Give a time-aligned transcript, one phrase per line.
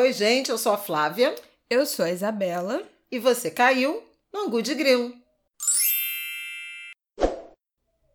[0.00, 1.34] Oi, gente, eu sou a Flávia.
[1.68, 2.82] Eu sou a Isabela.
[3.12, 5.12] E você caiu no Angu de Grilo.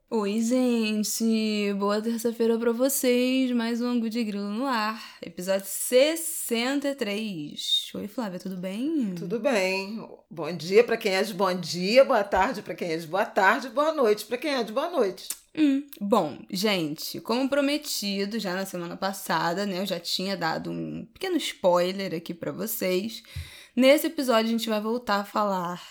[0.10, 1.72] Oi, gente!
[1.78, 3.52] Boa terça-feira pra vocês!
[3.52, 5.00] Mais um Angu de Grilo no ar.
[5.22, 7.92] Episódio 63.
[7.94, 9.14] Oi, Flávia, tudo bem?
[9.14, 10.04] Tudo bem.
[10.28, 13.28] Bom dia pra quem é de bom dia, boa tarde pra quem é de boa
[13.28, 15.28] tarde, boa noite pra quem é de boa noite.
[15.58, 19.80] Hum, bom, gente, como prometido já na semana passada, né?
[19.80, 23.24] Eu já tinha dado um pequeno spoiler aqui para vocês.
[23.74, 25.82] Nesse episódio a gente vai voltar a falar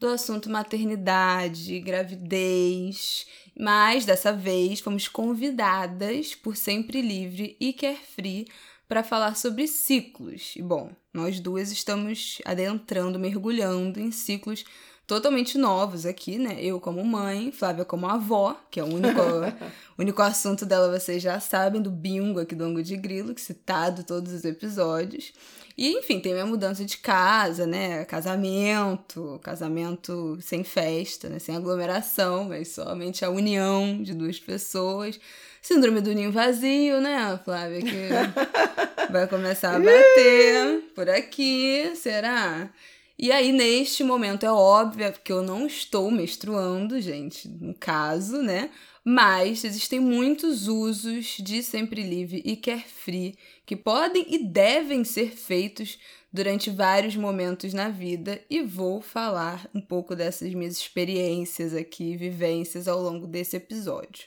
[0.00, 3.24] do assunto maternidade, gravidez,
[3.56, 8.46] mas dessa vez fomos convidadas por Sempre Livre e Carefree
[8.88, 10.54] para falar sobre ciclos.
[10.56, 14.64] E bom, nós duas estamos adentrando, mergulhando em ciclos
[15.06, 16.56] totalmente novos aqui, né?
[16.60, 19.20] Eu como mãe, Flávia como avó, que é o único,
[19.98, 24.04] único assunto dela, vocês já sabem, do bingo aqui do Ango de Grilo, que citado
[24.04, 25.32] todos os episódios.
[25.76, 28.04] E, enfim, tem minha mudança de casa, né?
[28.04, 31.40] Casamento, casamento sem festa, né?
[31.40, 35.18] Sem aglomeração, mas somente a união de duas pessoas.
[35.60, 37.80] Síndrome do ninho vazio, né, Flávia?
[37.80, 38.08] Que
[39.10, 42.70] vai começar a bater por aqui, será?
[43.16, 48.70] E aí, neste momento, é óbvio que eu não estou menstruando, gente, no caso, né?
[49.04, 55.98] Mas existem muitos usos de sempre livre e carefree que podem e devem ser feitos
[56.32, 62.88] durante vários momentos na vida e vou falar um pouco dessas minhas experiências aqui, vivências
[62.88, 64.24] ao longo desse episódio.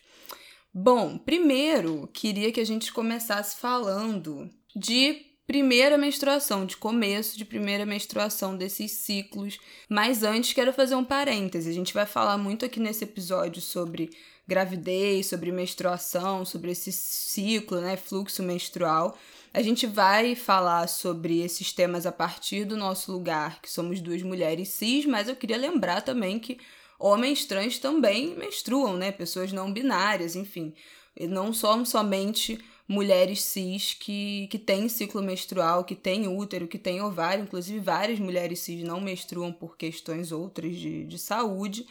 [0.74, 7.86] Bom, primeiro queria que a gente começasse falando de primeira menstruação, de começo de primeira
[7.86, 9.58] menstruação desses ciclos.
[9.88, 11.70] Mas antes, quero fazer um parêntese.
[11.70, 14.10] A gente vai falar muito aqui nesse episódio sobre
[14.46, 19.18] gravidez, sobre menstruação, sobre esse ciclo, né, fluxo menstrual.
[19.54, 24.22] A gente vai falar sobre esses temas a partir do nosso lugar, que somos duas
[24.22, 26.60] mulheres cis, mas eu queria lembrar também que
[27.00, 29.12] homens trans também menstruam, né?
[29.12, 30.74] Pessoas não binárias, enfim.
[31.16, 36.78] E não somos somente mulheres cis que, que têm ciclo menstrual, que têm útero, que
[36.78, 37.44] têm ovário.
[37.44, 41.86] Inclusive, várias mulheres cis não menstruam por questões outras de, de saúde.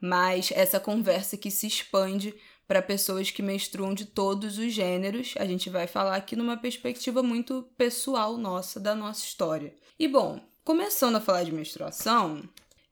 [0.00, 2.34] Mas essa conversa que se expande
[2.66, 7.22] para pessoas que menstruam de todos os gêneros, a gente vai falar aqui numa perspectiva
[7.22, 9.74] muito pessoal nossa, da nossa história.
[9.98, 12.42] E bom, começando a falar de menstruação,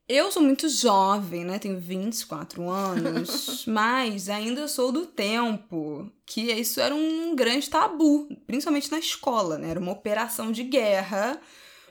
[0.07, 1.59] eu sou muito jovem, né?
[1.59, 8.91] Tenho 24 anos, mas ainda sou do tempo que isso era um grande tabu, principalmente
[8.91, 9.69] na escola, né?
[9.69, 11.39] Era uma operação de guerra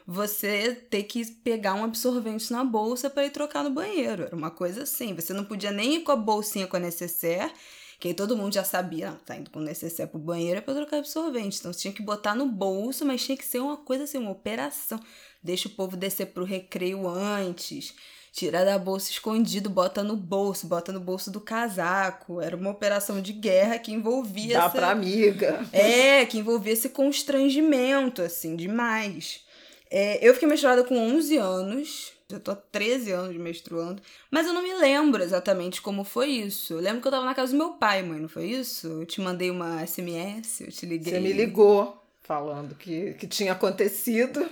[0.07, 4.25] você ter que pegar um absorvente na bolsa para ir trocar no banheiro.
[4.25, 5.15] Era uma coisa assim.
[5.15, 7.53] Você não podia nem ir com a bolsinha com a necessaire,
[8.01, 10.61] que aí todo mundo já sabia, ah, tá indo com o necessaire pro banheiro é
[10.61, 11.59] pra trocar absorvente.
[11.61, 14.33] Então você tinha que botar no bolso, mas tinha que ser uma coisa assim, uma
[14.33, 14.99] operação.
[15.43, 17.95] Deixa o povo descer pro recreio antes
[18.33, 22.41] tira da bolsa escondido, bota no bolso, bota no bolso do casaco.
[22.41, 24.59] Era uma operação de guerra que envolvia.
[24.59, 24.71] Dá essa...
[24.71, 25.67] pra amiga.
[25.73, 29.45] É, que envolvia esse constrangimento, assim, demais.
[29.91, 32.13] É, eu fiquei menstruada com 11 anos.
[32.31, 34.01] Já tô há 13 anos menstruando.
[34.31, 36.75] Mas eu não me lembro exatamente como foi isso.
[36.75, 38.87] Eu lembro que eu tava na casa do meu pai, mãe, não foi isso?
[38.87, 41.13] Eu te mandei uma SMS, eu te liguei.
[41.13, 42.00] Você me ligou
[42.31, 44.49] falando que, que tinha acontecido.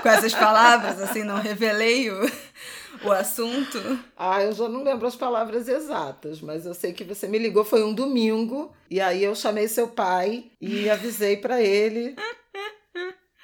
[0.00, 2.20] Com essas palavras, assim, não revelei o,
[3.02, 3.76] o assunto.
[4.16, 7.64] Ah, eu já não lembro as palavras exatas, mas eu sei que você me ligou,
[7.64, 12.14] foi um domingo, e aí eu chamei seu pai e avisei para ele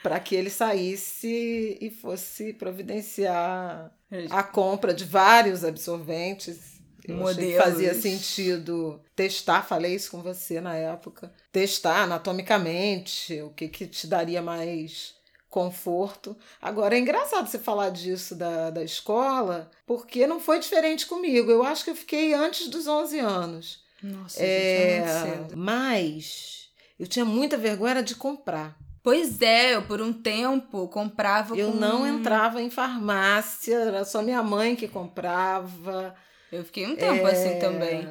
[0.05, 3.91] para que ele saísse e fosse providenciar
[4.31, 6.78] a compra de vários absorventes
[7.15, 7.65] Modelos.
[7.65, 14.07] fazia sentido testar, falei isso com você na época, testar anatomicamente o que, que te
[14.07, 15.15] daria mais
[15.49, 16.37] conforto.
[16.61, 21.51] Agora é engraçado você falar disso da, da escola, porque não foi diferente comigo.
[21.51, 23.83] Eu acho que eu fiquei antes dos 11 anos.
[24.03, 25.57] Nossa, é, muito cedo.
[25.57, 28.77] Mas eu tinha muita vergonha de comprar.
[29.03, 31.57] Pois é, eu por um tempo comprava.
[31.57, 31.79] Eu com...
[31.79, 36.15] não entrava em farmácia, era só minha mãe que comprava.
[36.51, 37.33] Eu fiquei um tempo é...
[37.33, 38.07] assim também.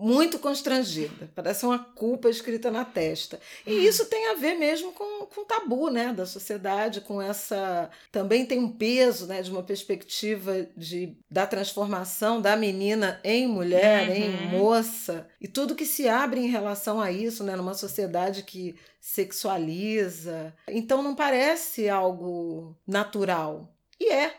[0.00, 3.38] Muito constrangida, parece uma culpa escrita na testa.
[3.66, 3.80] E hum.
[3.80, 7.90] isso tem a ver mesmo com, com o tabu né, da sociedade, com essa.
[8.10, 14.08] Também tem um peso né, de uma perspectiva de, da transformação da menina em mulher,
[14.08, 14.14] uhum.
[14.14, 18.74] em moça, e tudo que se abre em relação a isso, né, numa sociedade que
[18.98, 20.54] sexualiza.
[20.66, 23.70] Então não parece algo natural.
[24.00, 24.34] E é,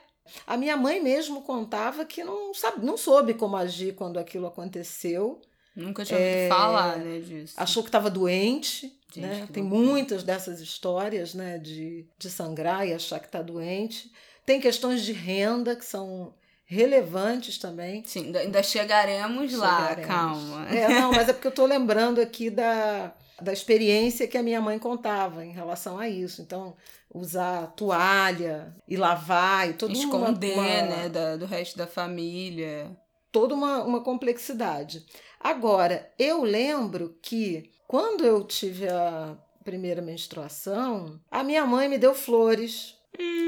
[0.46, 5.42] a minha mãe mesmo contava que não, sabe, não soube como agir quando aquilo aconteceu.
[5.76, 7.54] Nunca tinha ouvido é, falar, né, disso.
[7.58, 8.94] Achou que estava doente.
[9.14, 9.48] Gente, né?
[9.52, 9.86] Tem loucura.
[9.92, 11.58] muitas dessas histórias né?
[11.58, 14.12] de, de sangrar e achar que está doente.
[14.46, 16.34] Tem questões de renda que são
[16.66, 18.04] relevantes também.
[18.06, 20.08] Sim, ainda- ainda chegaremos, lá, Chegaremos.
[20.08, 20.68] calma.
[20.70, 24.62] É, não, mas é porque eu estou lembrando aqui da, da experiência que a minha
[24.62, 26.42] mãe contava em relação a isso.
[26.42, 26.76] Então,
[27.14, 32.96] usar toalha e lavar e uma- Esconder, uma, né, da- do resto da família.
[33.32, 35.06] toda uma, uma complexidade.
[35.40, 42.14] Agora, eu lembro que quando eu tive a primeira menstruação, a minha mãe me deu
[42.14, 42.96] flores,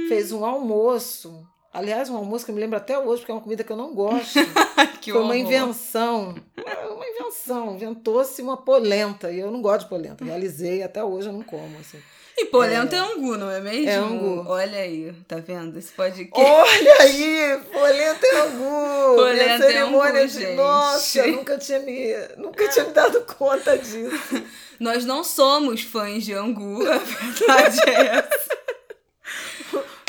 [0.07, 1.46] fez um almoço.
[1.74, 3.75] Aliás, um almoço que eu me lembro até hoje, porque é uma comida que eu
[3.78, 4.34] não gosto.
[5.02, 5.42] que Foi uma horror.
[5.46, 6.36] invenção.
[6.56, 7.74] Uma- Uma invenção.
[7.75, 9.31] Inventou-se uma polenta.
[9.31, 10.24] E eu não gosto de polenta.
[10.24, 11.78] Realizei, até hoje eu não como.
[11.80, 11.98] Assim.
[12.38, 13.00] E polenta é...
[13.00, 13.90] angu, não é mesmo?
[13.90, 14.44] É angu.
[14.48, 15.78] Olha aí, tá vendo?
[15.78, 16.34] Esse podcast.
[16.42, 17.60] Olha aí!
[17.72, 19.16] Polenta é angu!
[19.16, 20.40] Polenta é cerimônia angu, de.
[20.40, 20.56] gente.
[20.56, 22.12] Nossa, eu nunca tinha me.
[22.38, 24.44] Nunca tinha me dado conta disso.
[24.80, 28.52] Nós não somos fãs de angu, a verdade é essa.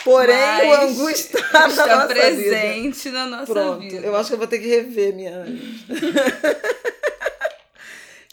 [0.04, 3.36] Porém, Mas o angu está, na Está nossa presente na vida.
[3.36, 4.06] nossa Pronto, vida.
[4.06, 5.44] eu acho que eu vou ter que rever minha.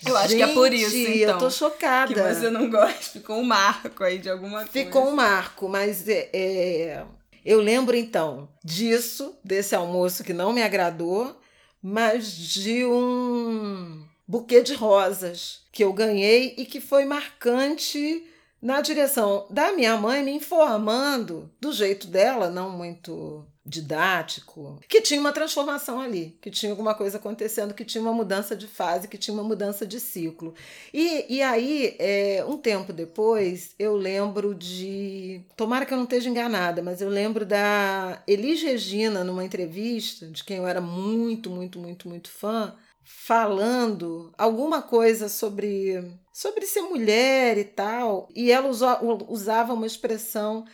[0.04, 2.12] Eu acho que é por isso, Gente, então, Eu tô chocada.
[2.12, 3.12] Que você não gosta.
[3.20, 4.72] Ficou um marco aí de alguma coisa.
[4.72, 7.04] Ficou um marco, mas é, é,
[7.46, 11.40] eu lembro então disso, desse almoço que não me agradou,
[11.84, 18.24] mas de um buquê de rosas que eu ganhei e que foi marcante
[18.62, 25.20] na direção da minha mãe me informando do jeito dela, não muito didático, que tinha
[25.20, 29.18] uma transformação ali, que tinha alguma coisa acontecendo, que tinha uma mudança de fase, que
[29.18, 30.54] tinha uma mudança de ciclo.
[30.94, 35.42] E, e aí, é, um tempo depois, eu lembro de.
[35.56, 40.44] Tomara que eu não esteja enganada, mas eu lembro da Elis Regina, numa entrevista, de
[40.44, 47.58] quem eu era muito, muito, muito, muito fã, falando alguma coisa sobre, sobre ser mulher
[47.58, 48.28] e tal.
[48.36, 50.66] E ela usa- usava uma expressão.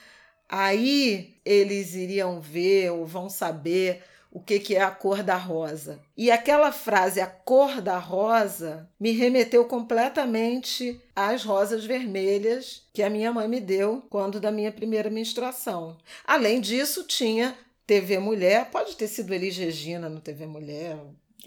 [0.50, 6.00] Aí eles iriam ver ou vão saber o que, que é a cor da rosa.
[6.16, 13.10] E aquela frase, a cor da rosa, me remeteu completamente às rosas vermelhas que a
[13.10, 15.98] minha mãe me deu quando da minha primeira menstruação.
[16.26, 20.98] Além disso, tinha TV Mulher, pode ter sido Elis Regina no TV Mulher,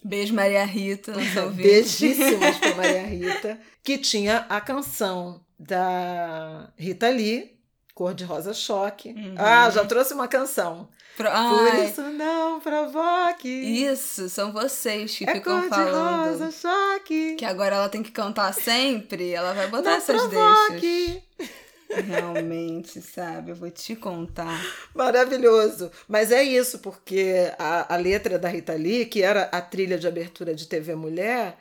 [0.03, 1.13] Beijo, Maria Rita.
[1.55, 7.59] Beijíssimas para Maria Rita, que tinha a canção da Rita Lee,
[7.95, 9.11] Cor de Rosa Choque.
[9.11, 9.35] Uhum.
[9.37, 10.89] Ah, já trouxe uma canção.
[11.17, 11.29] Pro...
[11.31, 13.49] Por isso não provoque.
[13.49, 16.33] isso, são vocês que é ficam cor falando.
[16.33, 17.35] de rosa choque.
[17.35, 21.23] Que agora ela tem que cantar sempre, ela vai botar não essas deixas.
[21.91, 23.51] Realmente, sabe?
[23.51, 24.61] Eu vou te contar.
[24.95, 25.91] Maravilhoso.
[26.07, 30.07] Mas é isso, porque a, a letra da Rita Lee, que era a trilha de
[30.07, 31.57] abertura de TV Mulher,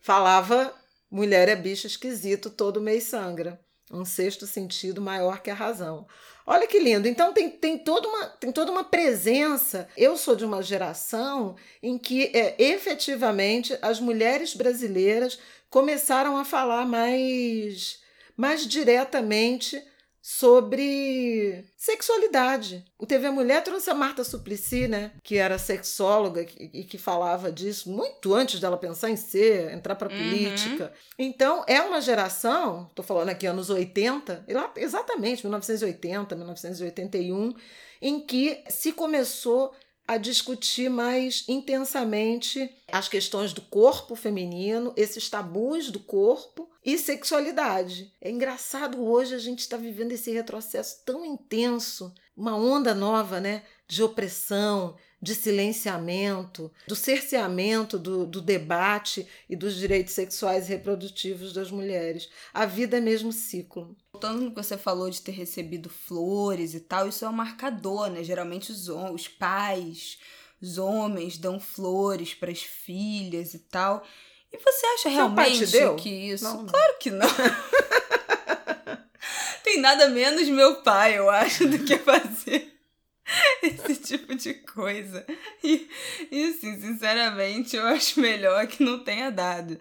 [0.00, 0.74] falava
[1.10, 3.60] mulher é bicho esquisito, todo mês sangra.
[3.92, 6.06] Um sexto sentido maior que a razão.
[6.46, 7.08] Olha que lindo.
[7.08, 9.88] Então tem, tem, toda, uma, tem toda uma presença.
[9.96, 15.38] Eu sou de uma geração em que é, efetivamente as mulheres brasileiras
[15.68, 17.99] começaram a falar mais,
[18.40, 19.82] mais diretamente
[20.22, 22.84] sobre sexualidade.
[22.98, 27.90] O TV Mulher trouxe a Marta Suplicy, né, que era sexóloga e que falava disso
[27.90, 30.16] muito antes dela pensar em ser, entrar para Uhum.
[30.16, 30.92] política.
[31.18, 37.54] Então, é uma geração, estou falando aqui anos 80, e lá- exatamente, 1980, 1981,
[38.00, 39.72] em que se começou
[40.08, 48.12] a discutir mais intensamente as questões do corpo feminino, esses tabus do corpo e sexualidade.
[48.20, 53.62] É engraçado hoje a gente está vivendo esse retrocesso tão intenso, uma onda nova, né,
[53.86, 61.52] de opressão, de silenciamento, do cerceamento do, do debate e dos direitos sexuais e reprodutivos
[61.52, 62.30] das mulheres.
[62.54, 63.94] A vida é mesmo ciclo.
[64.12, 68.08] Voltando no que você falou de ter recebido flores e tal, isso é um marcador,
[68.08, 68.24] né?
[68.24, 70.18] Geralmente os, os pais,
[70.60, 74.02] os homens dão flores para as filhas e tal.
[74.52, 76.44] E você acha Seu te realmente que isso?
[76.44, 76.66] Não, não.
[76.66, 77.28] Claro que não.
[79.62, 82.72] Tem nada menos meu pai, eu acho, do que fazer
[83.62, 85.24] esse tipo de coisa.
[85.62, 85.88] E,
[86.30, 89.78] e assim, sinceramente, eu acho melhor que não tenha dado.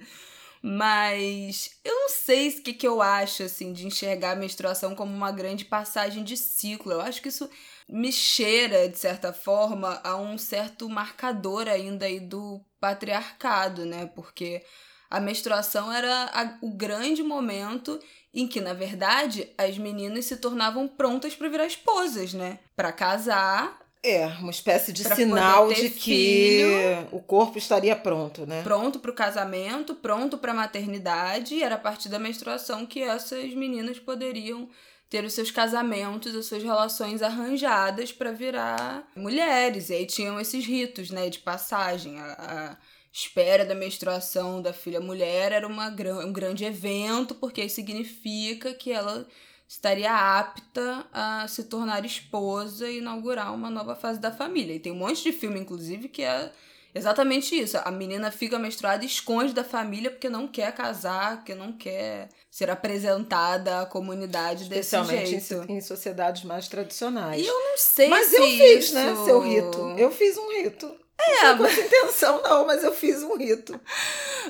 [0.61, 5.13] Mas eu não sei o que, que eu acho, assim, de enxergar a menstruação como
[5.13, 6.91] uma grande passagem de ciclo.
[6.91, 7.49] Eu acho que isso
[7.89, 14.09] me cheira, de certa forma, a um certo marcador ainda aí do patriarcado, né?
[14.15, 14.61] Porque
[15.09, 17.99] a menstruação era a- o grande momento
[18.33, 22.59] em que, na verdade, as meninas se tornavam prontas para virar esposas, né?
[22.75, 28.61] Para casar, É, uma espécie de sinal de que filho, o corpo estaria pronto, né?
[28.63, 33.01] Pronto para o casamento, pronto para a maternidade, e era a partir da menstruação que
[33.01, 34.69] essas meninas poderiam
[35.09, 39.89] ter os seus casamentos, as suas relações arranjadas para virar mulheres.
[39.89, 42.19] E aí tinham esses ritos, né, de passagem.
[42.19, 42.77] A, a
[43.11, 45.87] espera da menstruação da filha mulher era uma,
[46.23, 49.27] um grande evento, porque isso significa que ela
[49.67, 54.75] estaria apta a se tornar esposa e inaugurar uma nova fase da família.
[54.75, 56.51] E tem um monte de filme, inclusive, que é
[56.93, 57.77] exatamente isso.
[57.77, 62.29] A menina fica menstruada e esconde da família porque não quer casar, porque não quer
[62.49, 65.23] ser apresentada à comunidade desse jeito.
[65.35, 67.41] Especialmente em sociedades mais tradicionais.
[67.41, 68.93] E eu não sei mas se eu fiz, isso...
[68.95, 69.95] né, seu rito.
[69.97, 70.91] Eu fiz um rito.
[71.19, 71.75] É, não mas...
[71.75, 73.79] com intenção não, mas eu fiz um rito.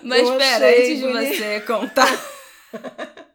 [0.03, 2.25] Mas espera, antes de você contar...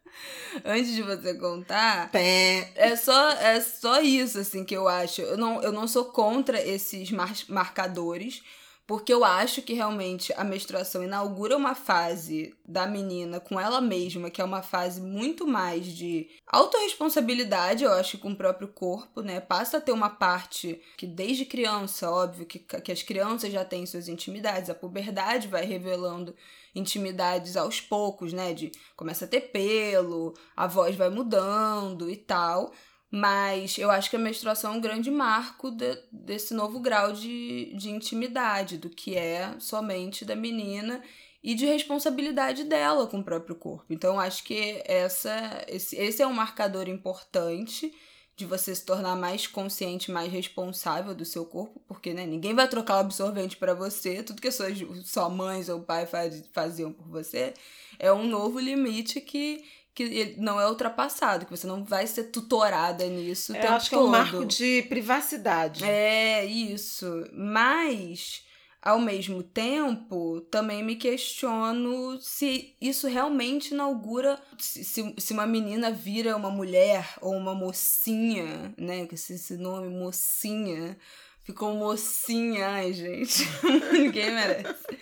[0.65, 2.71] antes de você contar, Pé.
[2.77, 5.21] é só é só isso assim que eu acho.
[5.23, 8.43] Eu não, eu não sou contra esses mar marcadores,
[8.87, 14.31] porque eu acho que realmente a menstruação inaugura uma fase da menina com ela mesma,
[14.31, 19.41] que é uma fase muito mais de autorresponsabilidade, eu acho, com o próprio corpo, né?
[19.41, 23.87] Passa a ter uma parte que desde criança, óbvio, que, que as crianças já têm
[23.87, 26.35] suas intimidades, a puberdade vai revelando
[26.75, 28.53] intimidades aos poucos, né?
[28.53, 32.73] De começa a ter pelo, a voz vai mudando e tal.
[33.17, 37.73] Mas eu acho que a menstruação é um grande marco de, desse novo grau de,
[37.77, 41.01] de intimidade, do que é somente da menina
[41.41, 43.85] e de responsabilidade dela com o próprio corpo.
[43.89, 47.95] Então, acho que essa, esse, esse é um marcador importante
[48.37, 52.67] de você se tornar mais consciente, mais responsável do seu corpo, porque né, ninguém vai
[52.67, 57.07] trocar o absorvente para você, tudo que suas sua mães ou pai faz, faziam por
[57.07, 57.55] você
[57.99, 63.07] é um novo limite que que não é ultrapassado, que você não vai ser tutorada
[63.07, 63.99] nisso é, tempo acho todo.
[64.01, 65.85] que é um marco de privacidade.
[65.85, 67.07] É, isso.
[67.33, 68.43] Mas,
[68.83, 74.37] ao mesmo tempo, também me questiono se isso realmente inaugura.
[74.59, 79.07] Se, se uma menina vira uma mulher ou uma mocinha, né?
[79.13, 80.99] Esse, esse nome, mocinha.
[81.45, 83.47] Ficou mocinha, ai, gente.
[83.93, 84.99] Ninguém merece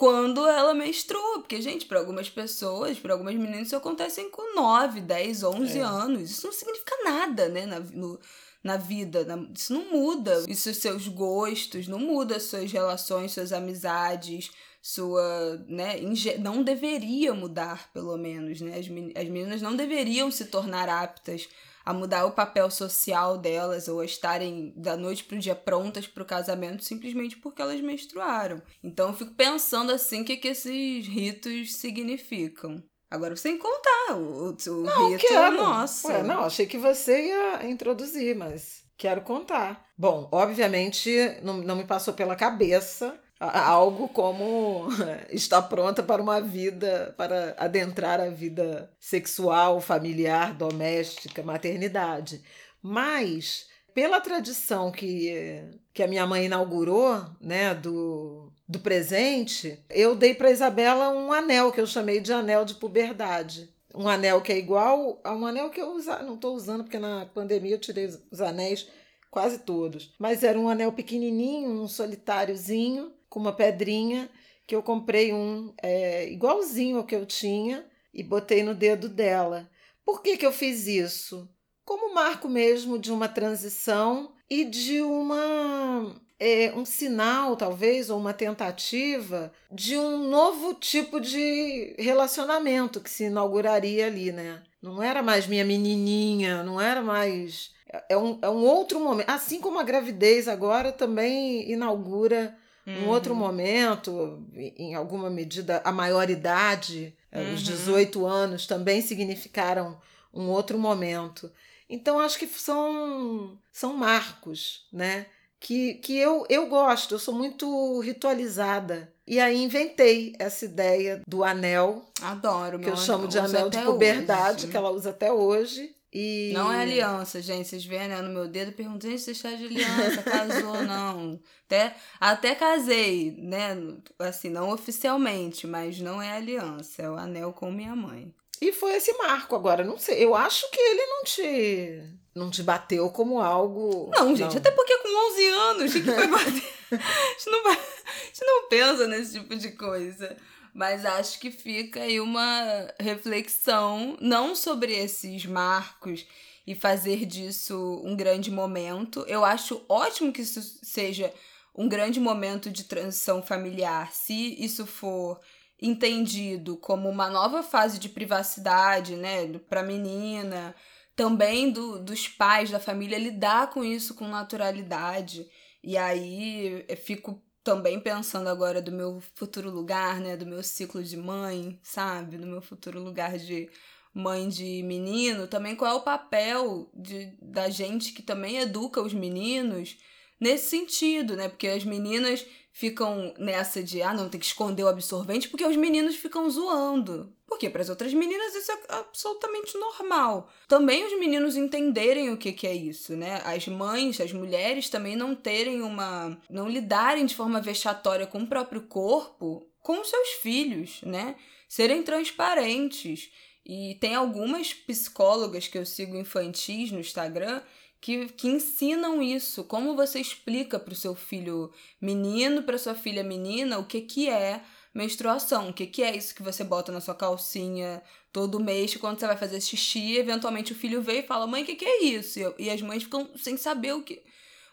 [0.00, 1.40] quando ela menstrua.
[1.40, 5.82] Porque, gente, para algumas pessoas, para algumas meninas, isso acontece com 9, 10, 11 é.
[5.82, 6.30] anos.
[6.30, 8.18] Isso não significa nada, né, na, no,
[8.64, 9.26] na vida.
[9.26, 10.42] Na, isso não muda.
[10.48, 15.96] Isso, seus gostos, não muda suas relações, suas amizades, sua, né,
[16.38, 18.78] não deveria mudar, pelo menos, né?
[18.78, 21.46] As, as meninas não deveriam se tornar aptas
[21.90, 26.24] a mudar o papel social delas ou a estarem da noite pro dia prontas pro
[26.24, 28.62] casamento simplesmente porque elas menstruaram.
[28.82, 32.82] Então eu fico pensando assim o que, que esses ritos significam.
[33.10, 35.56] Agora sem contar o, o não, rito quero.
[35.56, 36.08] nossa.
[36.08, 39.84] Ué, não, achei que você ia introduzir, mas quero contar.
[39.98, 41.10] Bom, obviamente
[41.42, 44.88] não, não me passou pela cabeça algo como
[45.32, 52.42] estar pronta para uma vida, para adentrar a vida sexual, familiar, doméstica, maternidade.
[52.82, 55.62] Mas, pela tradição que,
[55.94, 61.72] que a minha mãe inaugurou, né, do, do presente, eu dei para Isabela um anel
[61.72, 63.70] que eu chamei de anel de puberdade.
[63.94, 66.98] Um anel que é igual a um anel que eu usa, não estou usando porque
[66.98, 68.86] na pandemia eu tirei os anéis
[69.30, 70.14] quase todos.
[70.18, 74.28] Mas era um anel pequenininho, um solitáriozinho, com uma pedrinha
[74.66, 79.70] que eu comprei um é, igualzinho ao que eu tinha e botei no dedo dela.
[80.04, 81.48] Por que, que eu fiz isso?
[81.84, 88.32] Como marco mesmo de uma transição e de uma é, um sinal, talvez, ou uma
[88.32, 94.62] tentativa de um novo tipo de relacionamento que se inauguraria ali, né?
[94.82, 97.72] Não era mais minha menininha, não era mais.
[98.08, 99.28] É um, é um outro momento.
[99.28, 102.56] Assim como a gravidez agora também inaugura
[102.98, 103.38] um outro uhum.
[103.38, 107.54] momento, em alguma medida, a maioridade, eh, uhum.
[107.54, 109.96] os 18 anos, também significaram
[110.32, 111.50] um outro momento.
[111.88, 115.26] Então, acho que são, são marcos, né?
[115.58, 119.12] Que, que eu, eu gosto, eu sou muito ritualizada.
[119.26, 122.04] E aí inventei essa ideia do anel.
[122.22, 124.68] Adoro, Que eu chamo de anel de puberdade, hoje.
[124.68, 125.94] que ela usa até hoje.
[126.12, 126.50] E...
[126.52, 127.68] Não é aliança, gente.
[127.68, 131.40] Vocês veem né, no meu dedo perguntando se está de aliança, casou, não.
[131.66, 133.76] Até, até casei, né?
[134.18, 137.02] Assim, não oficialmente, mas não é aliança.
[137.02, 138.34] É o anel com minha mãe.
[138.60, 139.84] E foi esse marco agora.
[139.84, 140.22] Não sei.
[140.22, 142.02] Eu acho que ele não te.
[142.34, 144.10] Não te bateu como algo.
[144.12, 144.58] Não, gente, não.
[144.58, 146.72] até porque com 11 anos, o que, que foi bater?
[146.92, 150.36] a, gente não, a gente não pensa nesse tipo de coisa.
[150.72, 156.26] Mas acho que fica aí uma reflexão, não sobre esses marcos
[156.66, 159.24] e fazer disso um grande momento.
[159.26, 161.32] Eu acho ótimo que isso seja
[161.74, 165.40] um grande momento de transição familiar, se isso for
[165.80, 170.74] entendido como uma nova fase de privacidade, né, para menina,
[171.16, 175.48] também do, dos pais, da família lidar com isso com naturalidade.
[175.82, 181.16] E aí fico também pensando agora do meu futuro lugar, né, do meu ciclo de
[181.16, 183.68] mãe, sabe, do meu futuro lugar de
[184.12, 189.14] mãe de menino, também qual é o papel de, da gente que também educa os
[189.14, 189.96] meninos
[190.40, 191.48] nesse sentido, né?
[191.48, 195.76] Porque as meninas ficam nessa de, ah, não, tem que esconder o absorvente, porque os
[195.76, 197.32] meninos ficam zoando.
[197.46, 200.48] Porque para as outras meninas isso é absolutamente normal.
[200.68, 203.42] Também os meninos entenderem o que, que é isso, né?
[203.44, 206.40] As mães, as mulheres também não terem uma.
[206.48, 211.34] não lidarem de forma vexatória com o próprio corpo com os seus filhos, né?
[211.68, 213.30] Serem transparentes.
[213.64, 217.62] E tem algumas psicólogas que eu sigo infantis no Instagram
[218.00, 219.64] que, que ensinam isso.
[219.64, 224.28] Como você explica para o seu filho menino, para sua filha menina, o que, que
[224.28, 228.02] é menstruação, o que, que é isso que você bota na sua calcinha
[228.32, 231.66] todo mês, quando você vai fazer xixi, eventualmente o filho vem e fala, mãe, o
[231.66, 232.40] que, que é isso?
[232.40, 234.22] E, e as mães ficam sem saber o que,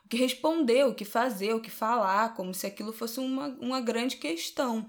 [0.05, 3.81] o que responder, o que fazer, o que falar, como se aquilo fosse uma, uma
[3.81, 4.87] grande questão.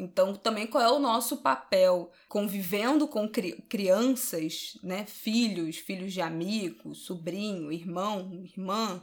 [0.00, 2.10] Então, também qual é o nosso papel?
[2.26, 9.02] Convivendo com cri crianças, né, filhos, filhos de amigo, sobrinho, irmão, irmã,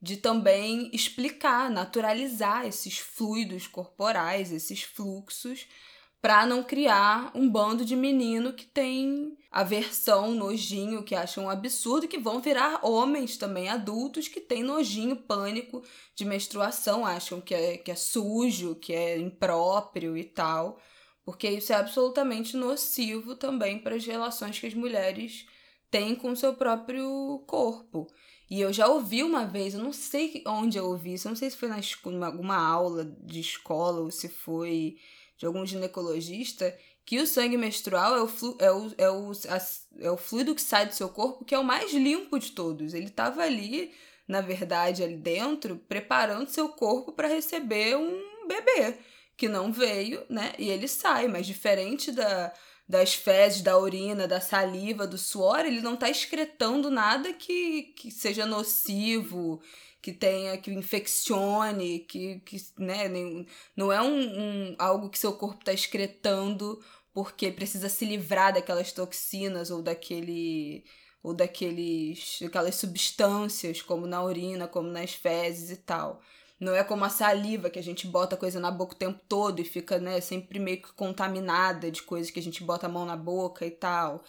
[0.00, 5.66] de também explicar, naturalizar esses fluidos corporais, esses fluxos,
[6.20, 12.08] para não criar um bando de menino que tem aversão, nojinho, que acham um absurdo,
[12.08, 15.82] que vão virar homens também adultos que têm nojinho, pânico
[16.14, 20.78] de menstruação, acham que é, que é sujo, que é impróprio e tal,
[21.24, 25.46] porque isso é absolutamente nocivo também para as relações que as mulheres
[25.90, 28.06] têm com o seu próprio corpo.
[28.48, 31.36] E eu já ouvi uma vez, eu não sei onde eu ouvi isso, eu não
[31.36, 34.98] sei se foi na alguma aula de escola ou se foi
[35.36, 39.32] de algum ginecologista, que o sangue menstrual é o, flu, é, o, é, o,
[40.00, 42.94] é o fluido que sai do seu corpo que é o mais limpo de todos.
[42.94, 43.92] Ele estava ali,
[44.26, 48.98] na verdade, ali dentro, preparando seu corpo para receber um bebê
[49.36, 50.52] que não veio, né?
[50.58, 52.52] E ele sai, mas diferente da,
[52.88, 58.10] das fezes, da urina, da saliva, do suor, ele não está excretando nada que, que
[58.10, 59.60] seja nocivo,
[60.06, 63.08] que tenha, que infeccione, que, que né,
[63.74, 66.80] não é um, um algo que seu corpo está excretando
[67.12, 70.84] porque precisa se livrar daquelas toxinas ou daquele
[71.24, 76.22] ou daqueles aquelas substâncias como na urina, como nas fezes e tal.
[76.60, 79.60] Não é como a saliva, que a gente bota coisa na boca o tempo todo
[79.60, 83.04] e fica, né, sempre meio que contaminada de coisas que a gente bota a mão
[83.04, 84.22] na boca e tal.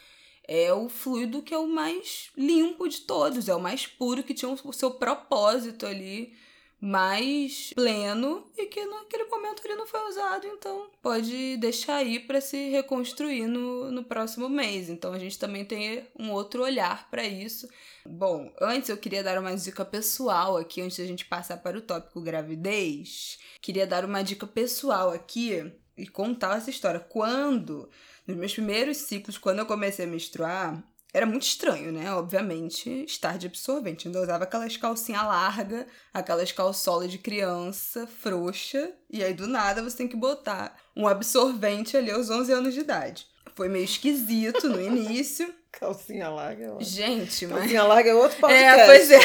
[0.47, 4.33] É o fluido que é o mais limpo de todos, é o mais puro, que
[4.33, 6.33] tinha o seu propósito ali
[6.79, 12.39] mais pleno e que naquele momento ele não foi usado, então pode deixar aí para
[12.39, 14.89] se reconstruir no, no próximo mês.
[14.89, 17.67] Então a gente também tem um outro olhar para isso.
[18.05, 21.81] Bom, antes eu queria dar uma dica pessoal aqui, antes da gente passar para o
[21.81, 23.39] tópico gravidez.
[23.59, 26.99] Queria dar uma dica pessoal aqui e contar essa história.
[26.99, 27.89] Quando,
[28.27, 32.13] nos meus primeiros ciclos, quando eu comecei a menstruar, era muito estranho, né?
[32.13, 34.07] Obviamente, estar de absorvente.
[34.07, 39.81] Então, eu usava aquelas calcinhas largas, aquelas calçolas de criança, frouxa, e aí do nada
[39.81, 43.25] você tem que botar um absorvente ali aos 11 anos de idade.
[43.55, 45.51] Foi meio esquisito no início.
[45.79, 46.75] Calcinha larga.
[46.79, 47.59] É Gente, mas.
[47.59, 48.81] Calcinha larga é outro podcast.
[48.81, 49.19] É, pois é.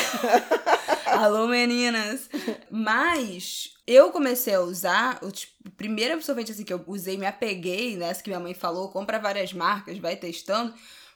[1.12, 2.28] Alô, meninas.
[2.70, 7.96] Mas eu comecei a usar o, tipo, primeiro absorvente assim que eu usei, me apeguei
[7.96, 10.74] nessa que minha mãe falou, compra várias marcas, vai testando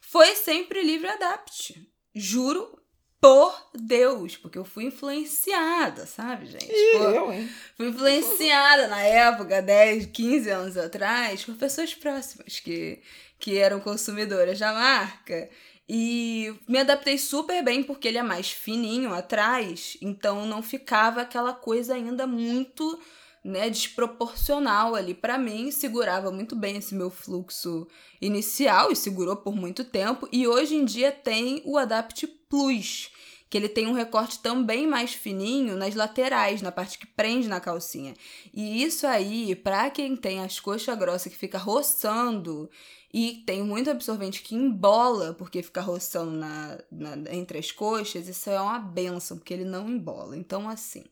[0.08, 1.74] foi sempre livre adapt.
[2.14, 2.78] Juro
[3.20, 6.70] por Deus, porque eu fui influenciada, sabe, gente?
[6.70, 7.50] Ih, eu, hein?
[7.76, 13.00] Fui influenciada na época, 10, 15 anos atrás, por pessoas próximas que,
[13.38, 15.48] que eram consumidoras da marca.
[15.88, 21.52] E me adaptei super bem porque ele é mais fininho atrás, então não ficava aquela
[21.52, 23.00] coisa ainda muito
[23.46, 27.86] né, desproporcional ali para mim, segurava muito bem esse meu fluxo
[28.20, 30.28] inicial e segurou por muito tempo.
[30.32, 33.10] E hoje em dia tem o Adapt Plus,
[33.48, 37.60] que ele tem um recorte também mais fininho nas laterais, na parte que prende na
[37.60, 38.14] calcinha.
[38.52, 42.68] E isso aí, para quem tem as coxas grossas que fica roçando
[43.14, 48.50] e tem muito absorvente que embola porque fica roçando na, na, entre as coxas, isso
[48.50, 50.36] é uma benção, porque ele não embola.
[50.36, 51.04] Então, assim,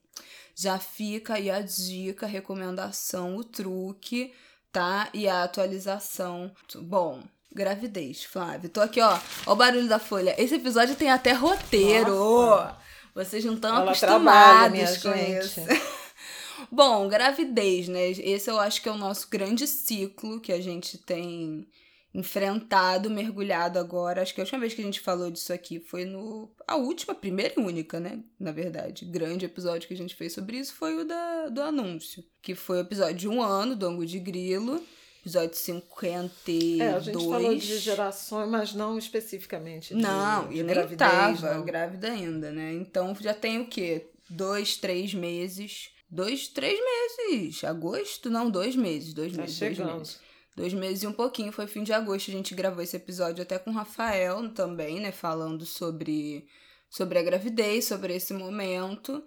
[0.55, 4.33] já fica aí a dica, a recomendação, o truque,
[4.73, 5.09] tá?
[5.13, 6.51] E a atualização.
[6.77, 7.23] Bom,
[7.55, 8.69] Gravidez, Flávio.
[8.69, 9.19] Tô aqui, ó.
[9.47, 10.35] Ó o barulho da folha.
[10.37, 12.15] Esse episódio tem até roteiro.
[12.15, 12.77] Nossa.
[13.15, 15.45] Vocês não estão trabalha, acostumados com gente.
[15.45, 15.61] isso.
[16.71, 18.09] Bom, gravidez, né?
[18.09, 21.69] Esse eu acho que é o nosso grande ciclo que a gente tem
[22.15, 24.23] enfrentado, mergulhado agora.
[24.23, 26.51] Acho que a última vez que a gente falou disso aqui foi no.
[26.67, 28.21] A última, primeira e única, né?
[28.39, 29.05] Na verdade.
[29.05, 32.25] Grande episódio que a gente fez sobre isso foi o da, do anúncio.
[32.41, 34.81] Que foi o episódio de um ano do Ango de Grilo.
[35.23, 36.81] Episódio 52.
[36.81, 40.99] É, a gente falou de gerações, mas não especificamente de, Não, de e nem gravidez.
[40.99, 41.65] tava não.
[41.65, 42.75] grávida ainda, né?
[42.75, 44.07] Então já tem o quê?
[44.29, 45.89] Dois, três meses.
[46.11, 47.65] Dois, três meses.
[47.65, 48.29] Agosto?
[48.29, 49.15] Não, dois meses.
[49.15, 49.59] Dois Tá meses.
[49.59, 49.97] Dois chegando.
[49.99, 50.21] meses.
[50.57, 51.51] Dois meses e um pouquinho.
[51.53, 52.31] Foi fim de agosto.
[52.31, 55.11] A gente gravou esse episódio até com o Rafael também, né?
[55.11, 56.47] Falando sobre,
[56.89, 59.25] sobre a gravidez, sobre esse momento.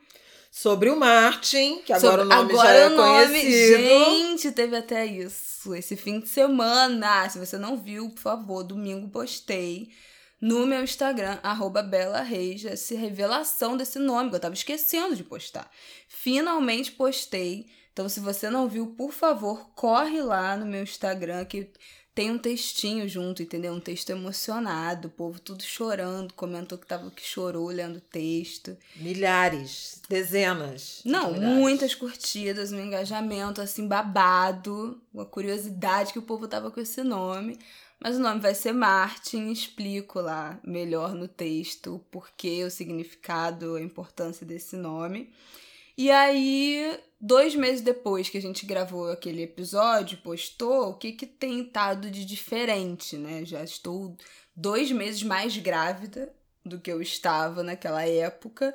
[0.50, 3.78] Sobre o Martin, que agora Sobre- o nome agora já é nome, conhecido.
[3.84, 5.76] Gente, teve até isso.
[5.76, 7.30] Esse fim de semana.
[7.30, 9.90] Se você não viu, por favor, domingo postei
[10.40, 15.24] no meu Instagram, arroba Bela Reis, essa revelação desse nome, que eu tava esquecendo de
[15.24, 15.70] postar.
[16.08, 17.66] Finalmente postei.
[17.98, 21.68] Então, se você não viu, por favor, corre lá no meu Instagram, que
[22.14, 23.74] tem um textinho junto, entendeu?
[23.74, 28.78] Um texto emocionado, o povo tudo chorando, comentou que tava que chorou lendo o texto.
[28.98, 31.02] Milhares, dezenas.
[31.04, 31.58] de Não, milhares.
[31.58, 37.58] muitas curtidas, um engajamento assim babado, uma curiosidade que o povo tava com esse nome.
[38.00, 43.74] Mas o nome vai ser Martin, explico lá melhor no texto o porquê, o significado,
[43.74, 45.34] a importância desse nome.
[45.98, 51.26] E aí, dois meses depois que a gente gravou aquele episódio, postou, o que que
[51.26, 53.44] tem estado de diferente, né?
[53.46, 54.16] Já estou
[54.56, 56.34] dois meses mais grávida
[56.66, 58.74] do que eu estava naquela época.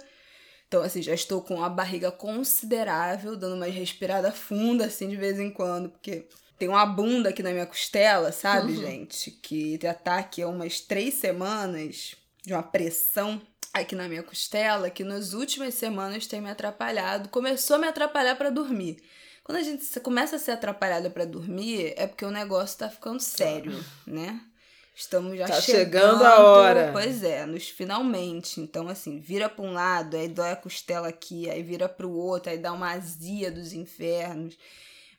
[0.67, 5.39] Então, assim, já estou com a barriga considerável, dando uma respirada funda, assim, de vez
[5.39, 6.27] em quando, porque
[6.59, 8.81] tem uma bunda aqui na minha costela, sabe, Uhum.
[8.81, 9.31] gente?
[9.31, 13.41] Que já tá aqui há umas três semanas de uma pressão
[13.73, 17.29] aqui na minha costela, que nas últimas semanas tem me atrapalhado.
[17.29, 19.03] Começou a me atrapalhar pra dormir.
[19.43, 23.21] Quando a gente começa a ser atrapalhada pra dormir, é porque o negócio tá ficando
[23.21, 24.41] sério, né?
[24.95, 26.91] Estamos já Tá chegando, chegando a hora.
[26.93, 28.61] Pois é, nos finalmente.
[28.61, 32.53] Então, assim, vira pra um lado, aí dói a costela aqui, aí vira pro outro,
[32.53, 34.57] aí dá uma azia dos infernos.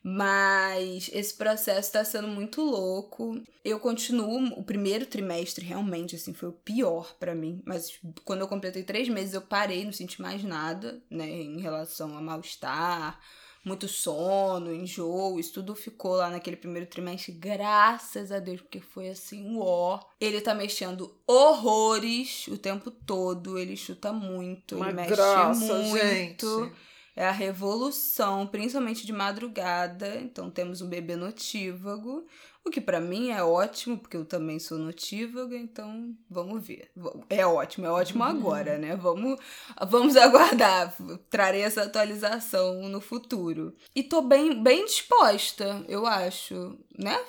[0.06, 3.40] Mas esse processo tá sendo muito louco.
[3.64, 7.62] Eu continuo, o primeiro trimestre realmente, assim, foi o pior pra mim.
[7.64, 12.14] Mas quando eu completei três meses, eu parei, não senti mais nada, né, em relação
[12.18, 13.18] a mal-estar,
[13.64, 19.08] muito sono, enjoo, isso tudo ficou lá naquele primeiro trimestre, graças a Deus, porque foi
[19.08, 19.98] assim, um ó.
[20.20, 25.98] Ele tá mexendo horrores o tempo todo, ele chuta muito, Uma ele mexe graça, muito.
[25.98, 26.72] gente.
[27.16, 30.16] É a revolução, principalmente de madrugada.
[30.20, 32.26] Então temos um bebê notívago,
[32.64, 36.90] o que pra mim é ótimo, porque eu também sou notívaga, então vamos ver.
[37.28, 38.96] É ótimo, é ótimo agora, né?
[38.96, 39.38] Vamos,
[39.86, 40.96] vamos aguardar.
[41.28, 43.74] Trarei essa atualização no futuro.
[43.94, 47.22] E tô bem, bem disposta, eu acho, né?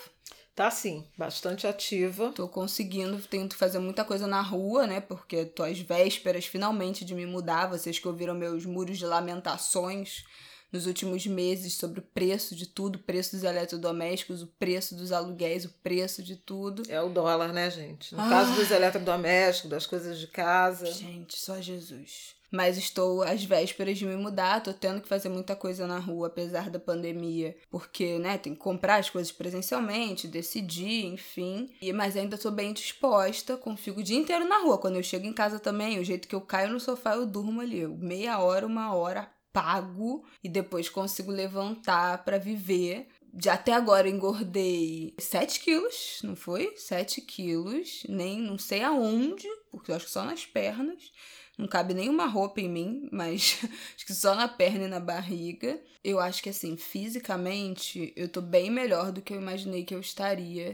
[0.55, 2.31] Tá sim, bastante ativa.
[2.33, 5.01] Tô conseguindo, tento fazer muita coisa na rua, né?
[5.01, 7.67] Porque tô às vésperas finalmente de me mudar.
[7.67, 10.23] Vocês que ouviram meus muros de lamentações
[10.71, 15.11] nos últimos meses sobre o preço de tudo, o preço dos eletrodomésticos, o preço dos
[15.11, 16.83] aluguéis, o preço de tudo.
[16.89, 18.13] É o dólar, né, gente?
[18.15, 18.29] No Ah.
[18.29, 20.85] caso dos eletrodomésticos, das coisas de casa.
[20.85, 22.34] Gente, só Jesus.
[22.55, 26.27] Mas estou às vésperas de me mudar, tô tendo que fazer muita coisa na rua,
[26.27, 31.69] apesar da pandemia, porque, né, tem que comprar as coisas presencialmente, decidir, enfim.
[31.81, 34.77] E, mas ainda tô bem disposta, com fico o dia inteiro na rua.
[34.77, 37.59] Quando eu chego em casa também, o jeito que eu caio no sofá, eu durmo
[37.59, 37.85] ali.
[37.85, 43.07] Meia hora, uma hora, pago e depois consigo levantar pra viver.
[43.33, 46.73] De até agora engordei 7 quilos, não foi?
[46.77, 51.11] 7 quilos, nem não sei aonde, porque eu acho que só nas pernas.
[51.57, 53.59] Não cabe nenhuma roupa em mim, mas
[53.95, 55.79] acho que só na perna e na barriga.
[56.03, 59.99] Eu acho que, assim, fisicamente, eu tô bem melhor do que eu imaginei que eu
[59.99, 60.71] estaria,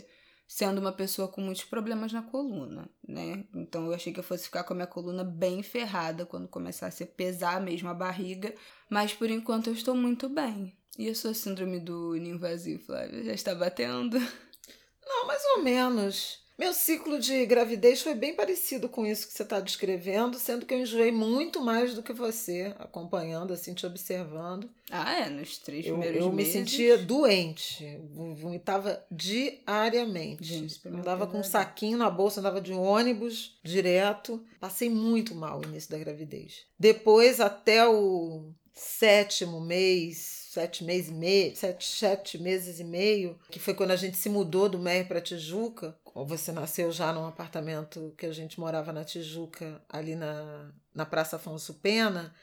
[0.48, 3.46] sendo uma pessoa com muitos problemas na coluna, né?
[3.56, 7.04] Então eu achei que eu fosse ficar com a minha coluna bem ferrada quando começasse
[7.04, 8.54] a pesar mesmo a barriga.
[8.90, 10.76] Mas por enquanto eu estou muito bem.
[10.98, 13.24] E a sua síndrome do ninho vazio, Flávia?
[13.24, 14.20] Já está batendo?
[14.20, 16.41] Não, mais ou menos.
[16.62, 20.72] Meu ciclo de gravidez foi bem parecido com isso que você está descrevendo, sendo que
[20.72, 24.70] eu enjoei muito mais do que você, acompanhando, assim, te observando.
[24.92, 26.54] Ah, é, nos três Eu, primeiros eu me meses.
[26.54, 30.44] sentia doente, vomitava diariamente.
[30.44, 34.40] Gente, andava com um saquinho na bolsa, andava de ônibus direto.
[34.60, 36.68] Passei muito mal no início da gravidez.
[36.78, 43.58] Depois, até o sétimo mês, sete meses e meio, sete, sete meses e meio, que
[43.60, 48.14] foi quando a gente se mudou do Meir para Tijuca, você nasceu já num apartamento
[48.18, 52.34] que a gente morava na Tijuca, ali na, na Praça Afonso Pena,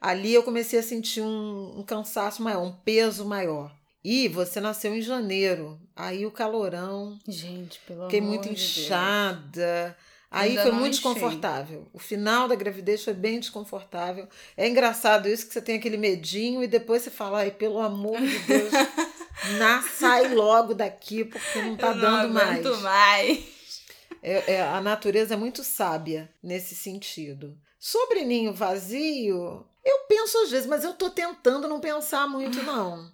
[0.00, 3.74] ali eu comecei a sentir um, um cansaço maior, um peso maior.
[4.04, 7.18] E você nasceu em janeiro, aí o calorão.
[7.26, 8.60] Gente, pelo Fiquei amor muito de Deus.
[8.60, 9.96] inchada.
[10.30, 11.02] Aí Ainda foi muito enchei.
[11.12, 11.88] desconfortável.
[11.92, 14.28] O final da gravidez foi bem desconfortável.
[14.56, 18.20] É engraçado isso que você tem aquele medinho e depois você fala, ai, pelo amor
[18.20, 18.72] de Deus,
[19.58, 22.48] na, sai logo daqui porque não tá Eu não dando mais.
[22.66, 23.56] aguento mais.
[24.22, 27.56] É, é, a natureza é muito sábia nesse sentido.
[27.78, 33.10] Sobre ninho vazio, eu penso às vezes, mas eu tô tentando não pensar muito, não.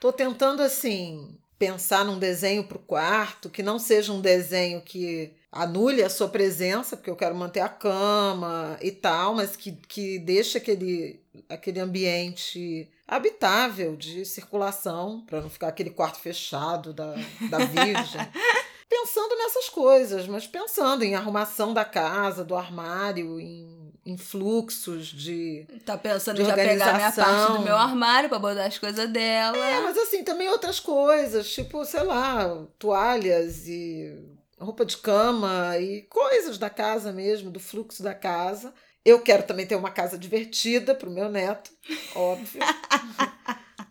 [0.00, 6.02] Tô tentando, assim, pensar num desenho pro quarto, que não seja um desenho que anule
[6.02, 10.58] a sua presença, porque eu quero manter a cama e tal, mas que, que deixe
[10.58, 17.14] aquele, aquele ambiente habitável de circulação, para não ficar aquele quarto fechado da,
[17.50, 18.20] da Virgem
[18.88, 25.66] pensando nessas coisas, mas pensando em arrumação da casa, do armário, em, em fluxos de.
[25.84, 29.10] Tá pensando De em já pegar minha parte do meu armário pra botar as coisas
[29.10, 29.56] dela.
[29.56, 34.16] É, mas assim, também outras coisas, tipo, sei lá, toalhas e
[34.58, 38.72] roupa de cama e coisas da casa mesmo, do fluxo da casa.
[39.04, 41.70] Eu quero também ter uma casa divertida pro meu neto,
[42.14, 42.60] óbvio.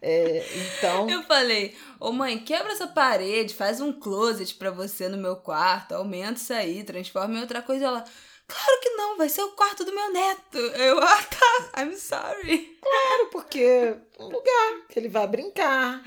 [0.05, 1.09] É, então.
[1.09, 5.95] Eu falei, ô mãe, quebra essa parede, faz um closet pra você no meu quarto,
[5.95, 7.85] aumenta isso aí, transforma em outra coisa.
[7.85, 8.03] Ela,
[8.45, 10.57] claro que não, vai ser o quarto do meu neto.
[10.57, 12.77] Eu, ah tá, I'm sorry.
[12.81, 16.03] Claro, porque é um lugar que ele vai brincar,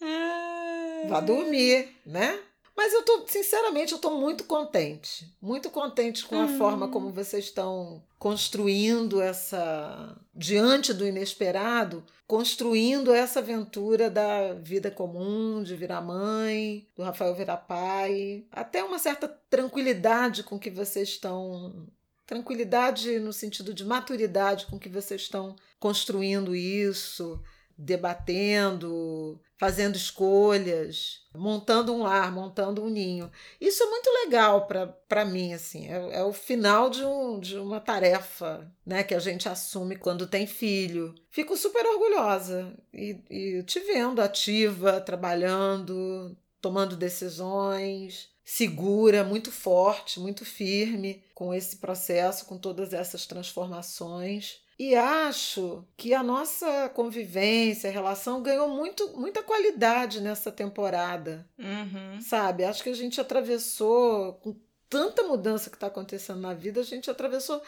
[1.08, 2.38] Vá dormir, né?
[2.76, 5.32] Mas eu tô, sinceramente, eu tô muito contente.
[5.40, 6.58] Muito contente com a Hum.
[6.58, 10.16] forma como vocês estão construindo essa.
[10.34, 17.58] Diante do inesperado, construindo essa aventura da vida comum, de virar mãe, do Rafael virar
[17.58, 18.44] pai.
[18.50, 21.86] Até uma certa tranquilidade com que vocês estão.
[22.26, 27.40] Tranquilidade no sentido de maturidade com que vocês estão construindo isso,
[27.76, 33.30] debatendo, fazendo escolhas, montando um lar, montando um ninho.
[33.60, 35.86] Isso é muito legal para mim, assim.
[35.88, 40.26] É, é o final de, um, de uma tarefa né, que a gente assume quando
[40.26, 41.14] tem filho.
[41.30, 50.44] Fico super orgulhosa e, e te vendo ativa, trabalhando, tomando decisões, segura, muito forte, muito
[50.44, 54.63] firme com esse processo, com todas essas transformações.
[54.78, 62.20] E acho que a nossa convivência, relação ganhou muito, muita qualidade nessa temporada, Uhum.
[62.20, 62.64] sabe?
[62.64, 64.56] Acho que a gente atravessou, com
[64.88, 67.62] tanta mudança que está acontecendo na vida, a gente atravessou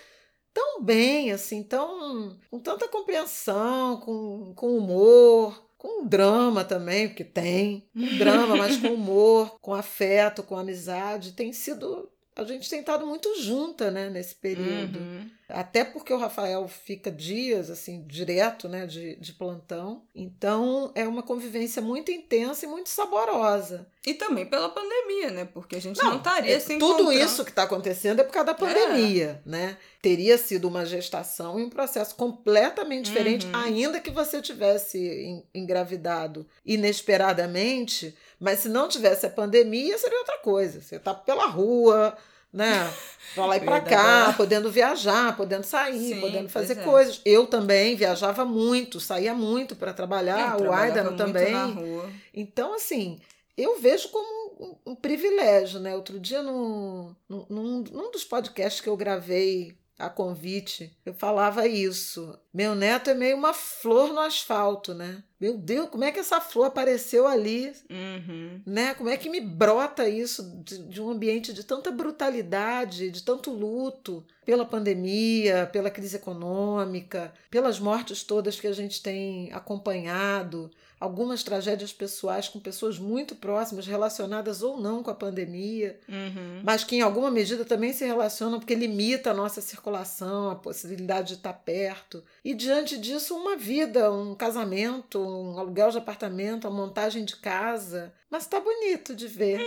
[0.53, 7.89] tão bem, assim, tão, com tanta compreensão, com, com humor, com drama também, porque tem,
[7.93, 11.33] com drama, mas com humor, com afeto, com amizade.
[11.33, 12.11] Tem sido.
[12.37, 14.99] A gente tem estado muito junta, né, nesse período.
[14.99, 15.31] Uhum.
[15.49, 20.03] Até porque o Rafael fica dias, assim, direto, né, de, de plantão.
[20.15, 23.87] Então, é uma convivência muito intensa e muito saborosa.
[24.05, 25.45] E também pela pandemia, né?
[25.47, 27.13] Porque a gente Não, não, estaria é, se tudo encontrando.
[27.25, 29.79] isso que está acontecendo é por causa da pandemia, né?
[30.03, 33.57] Teria sido uma gestação e um processo completamente diferente, Uhum.
[33.57, 40.39] ainda que você tivesse en- engravidado inesperadamente, mas se não tivesse a pandemia, seria outra
[40.39, 40.81] coisa.
[40.81, 42.17] Você tá pela rua,
[42.53, 42.91] né?
[43.35, 46.83] Pra lá e pra cá, podendo viajar, podendo sair, Sim, podendo fazer é.
[46.83, 47.21] coisas.
[47.25, 51.53] Eu também viajava muito, saía muito para trabalhar, Eu o Aidan também.
[51.53, 52.09] Na rua.
[52.33, 53.21] Então, assim,
[53.59, 55.95] eu vejo como um, um privilégio, né?
[55.95, 62.39] Outro dia, num, num- num dos podcasts que eu gravei a convite, eu falava isso.
[62.53, 65.23] Meu neto é meio uma flor no asfalto, né?
[65.41, 68.61] Meu Deus, como é que essa flor apareceu ali, Uhum.
[68.67, 68.95] né?
[68.95, 73.51] Como é que me brota isso de, de um ambiente de tanta brutalidade, de tanto
[73.51, 81.43] luto, pela pandemia, pela crise econômica, pelas mortes todas que a gente tem acompanhado, algumas
[81.43, 86.63] tragédias pessoais com pessoas muito próximas, relacionadas ou não com a pandemia, Uhum.
[86.65, 91.29] mas que em alguma medida também se relacionam porque limita a nossa circulação, a possibilidade
[91.29, 92.25] de estar perto.
[92.45, 98.13] E diante disso, uma vida, um casamento, um aluguel de apartamento, a montagem de casa.
[98.31, 99.61] Mas tá bonito de ver.
[99.61, 99.65] Hum.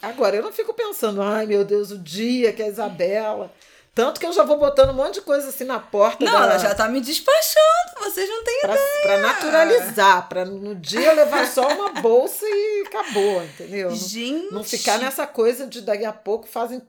[0.00, 3.52] Agora, eu não fico pensando, ai meu Deus, o dia que a Isabela.
[3.98, 6.44] Tanto que eu já vou botando um monte de coisa assim na porta Não, da,
[6.44, 11.44] ela já tá me despachando, vocês não têm pra, pra naturalizar, pra no dia levar
[11.48, 13.90] só uma bolsa e acabou, entendeu?
[13.90, 14.52] Não- Gente.
[14.54, 16.80] Não ficar nessa coisa de daqui a pouco fazem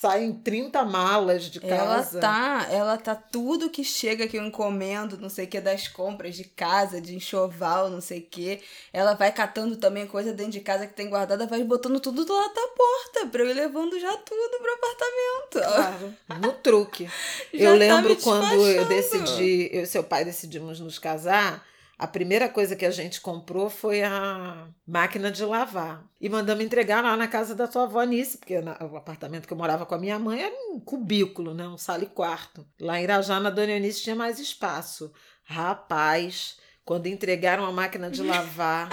[0.00, 1.74] saem 30 malas de casa.
[1.74, 5.88] Ela tá, ela tá tudo que chega que eu encomendo, não sei o que, das
[5.88, 8.60] compras de casa, de enxoval, não sei o que.
[8.92, 12.34] Ela vai catando também coisa dentro de casa que tem guardada, vai botando tudo do
[12.34, 15.74] lado da porta, pra eu ir levando já tudo pro apartamento.
[15.74, 17.08] Claro, no truque.
[17.52, 21.64] eu tá lembro quando eu decidi, eu e seu pai decidimos nos casar
[21.98, 26.04] a primeira coisa que a gente comprou foi a máquina de lavar.
[26.20, 29.56] E mandamos entregar lá na casa da tua avó Nice, porque o apartamento que eu
[29.56, 31.66] morava com a minha mãe era um cubículo, né?
[31.66, 32.66] um sala e quarto.
[32.78, 35.10] Lá em Irajá, na Dona Eunice, tinha mais espaço.
[35.44, 38.90] Rapaz, quando entregaram a máquina de lavar,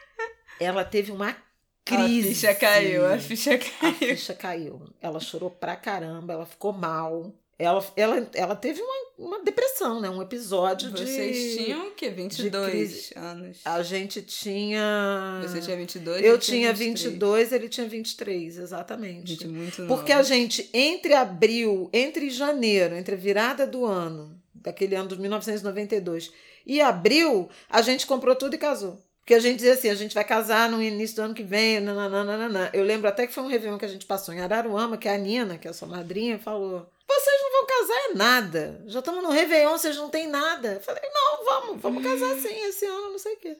[0.58, 1.36] ela teve uma
[1.84, 2.28] crise.
[2.28, 3.90] A ficha caiu, a ficha caiu.
[3.90, 4.94] A ficha caiu.
[5.02, 7.34] Ela chorou pra caramba, ela ficou mal.
[7.58, 10.08] Ela, ela, ela teve uma, uma depressão, né?
[10.08, 11.12] Um episódio Vocês de.
[11.12, 12.08] Vocês tinham o quê?
[12.08, 13.58] 22 anos?
[13.64, 15.40] A gente tinha.
[15.42, 16.24] Você tinha 22?
[16.24, 19.32] Eu tinha 22, ele tinha 23, exatamente.
[19.32, 24.94] Gente, muito Porque a gente, entre abril, entre janeiro, entre a virada do ano, daquele
[24.94, 26.30] ano de 1992,
[26.64, 29.02] e abril, a gente comprou tudo e casou.
[29.18, 31.80] Porque a gente dizia assim, a gente vai casar no início do ano que vem,
[31.80, 32.70] nananana.
[32.72, 35.18] Eu lembro até que foi um Réveillon que a gente passou em Araruama, que a
[35.18, 38.82] Nina, que é a sua madrinha, falou vocês não vão casar é nada.
[38.86, 40.74] Já estamos no Réveillon, vocês não têm nada.
[40.74, 43.56] Eu falei, não, vamos, vamos casar sim esse ano, não sei o quê.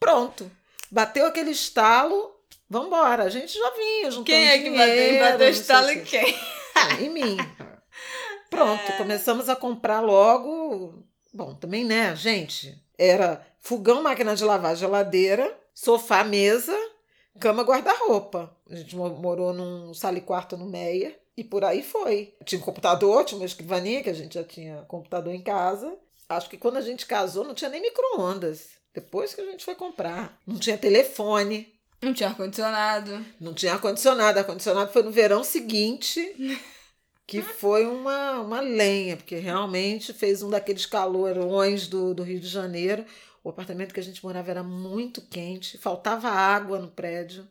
[0.00, 0.50] Pronto.
[0.90, 2.34] Bateu aquele estalo,
[2.68, 3.24] vambora.
[3.24, 6.34] A gente já vinha juntando Quem é que dinheiro, bateu, bateu estalo em quem?
[6.74, 7.36] Ah, em mim.
[8.48, 8.96] Pronto, é.
[8.96, 11.04] começamos a comprar logo.
[11.34, 12.82] Bom, também, né, gente?
[12.96, 16.74] Era fogão, máquina de lavar, geladeira, sofá, mesa,
[17.38, 18.56] cama, guarda-roupa.
[18.70, 21.14] A gente morou num sala e quarto no Meia.
[21.36, 22.34] E por aí foi.
[22.44, 25.96] Tinha um computador, tinha uma escrivaninha, que a gente já tinha computador em casa.
[26.28, 28.70] Acho que quando a gente casou não tinha nem micro-ondas.
[28.94, 30.40] Depois que a gente foi comprar.
[30.46, 31.70] Não tinha telefone.
[32.00, 33.24] Não tinha ar-condicionado.
[33.38, 34.38] Não tinha ar-condicionado.
[34.38, 36.58] Ar-condicionado foi no verão seguinte,
[37.26, 42.48] que foi uma, uma lenha, porque realmente fez um daqueles calorões do, do Rio de
[42.48, 43.04] Janeiro.
[43.44, 47.46] O apartamento que a gente morava era muito quente, faltava água no prédio.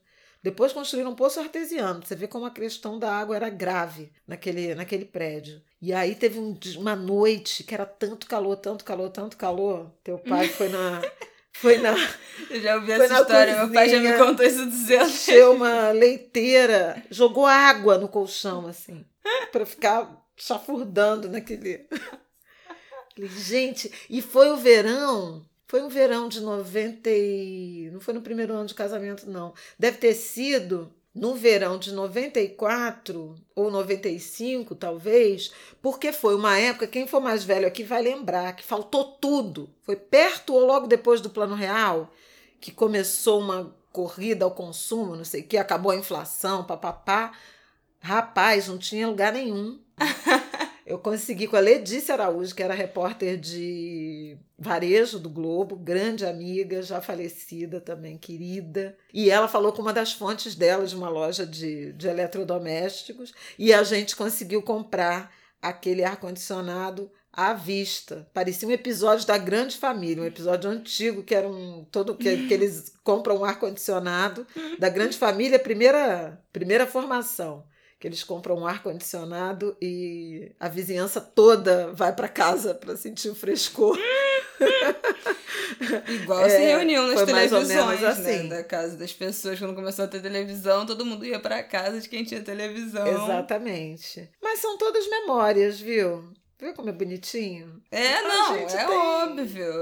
[0.46, 2.06] Depois construíram um poço artesiano.
[2.06, 5.60] Você vê como a questão da água era grave naquele, naquele prédio.
[5.82, 9.92] E aí teve um, uma noite que era tanto calor, tanto calor, tanto calor.
[10.04, 11.02] Teu pai foi na.
[11.52, 11.96] Foi na.
[12.50, 15.06] Eu já ouvi essa história, cozinha, meu pai já me contou isso dizendo.
[15.06, 19.06] Encheu uma leiteira, jogou água no colchão, assim,
[19.54, 21.88] para ficar chafurdando naquele.
[23.18, 25.46] Gente, e foi o verão
[25.76, 27.90] foi um verão de 90 e...
[27.92, 29.54] Não foi no primeiro ano de casamento, não.
[29.78, 37.06] Deve ter sido no verão de 94 ou 95, talvez, porque foi uma época, quem
[37.06, 39.70] for mais velho aqui vai lembrar, que faltou tudo.
[39.82, 42.10] Foi perto ou logo depois do Plano Real,
[42.62, 47.34] que começou uma corrida ao consumo, não sei o que, acabou a inflação, papapá.
[48.00, 49.78] Rapaz, não tinha lugar nenhum.
[50.86, 56.84] Eu consegui com a Letícia Araújo, que era repórter de varejo do Globo, grande amiga,
[56.84, 58.96] já falecida também, querida.
[59.12, 63.74] E ela falou com uma das fontes dela de uma loja de, de eletrodomésticos, e
[63.74, 68.30] a gente conseguiu comprar aquele ar-condicionado à vista.
[68.32, 72.54] Parecia um episódio da Grande Família, um episódio antigo que era um todo que, que
[72.54, 74.46] eles compram um ar condicionado
[74.78, 77.66] da Grande Família, primeira primeira formação
[78.00, 83.30] que eles compram um ar condicionado e a vizinhança toda vai para casa para sentir
[83.30, 83.98] o frescor.
[86.08, 88.44] Igual é, se reuniam nas televisões, né, assim.
[88.44, 92.00] né, da casa das pessoas quando começou a ter televisão, todo mundo ia para casa
[92.00, 93.08] de quem tinha televisão.
[93.08, 94.30] Exatamente.
[94.42, 96.24] Mas são todas memórias, viu?
[96.58, 97.84] Viu como é bonitinho?
[97.92, 98.98] É, então, não, é tem...
[98.98, 99.74] óbvio.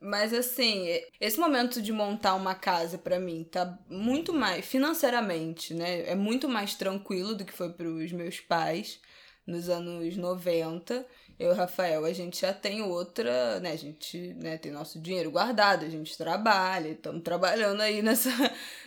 [0.00, 0.86] Mas assim,
[1.20, 6.08] esse momento de montar uma casa para mim tá muito mais financeiramente, né?
[6.08, 8.98] É muito mais tranquilo do que foi para os meus pais
[9.46, 11.06] nos anos 90
[11.38, 13.72] eu e o Rafael, a gente já tem outra, né?
[13.72, 18.30] A gente né, tem nosso dinheiro guardado, a gente trabalha, estamos trabalhando aí nessa,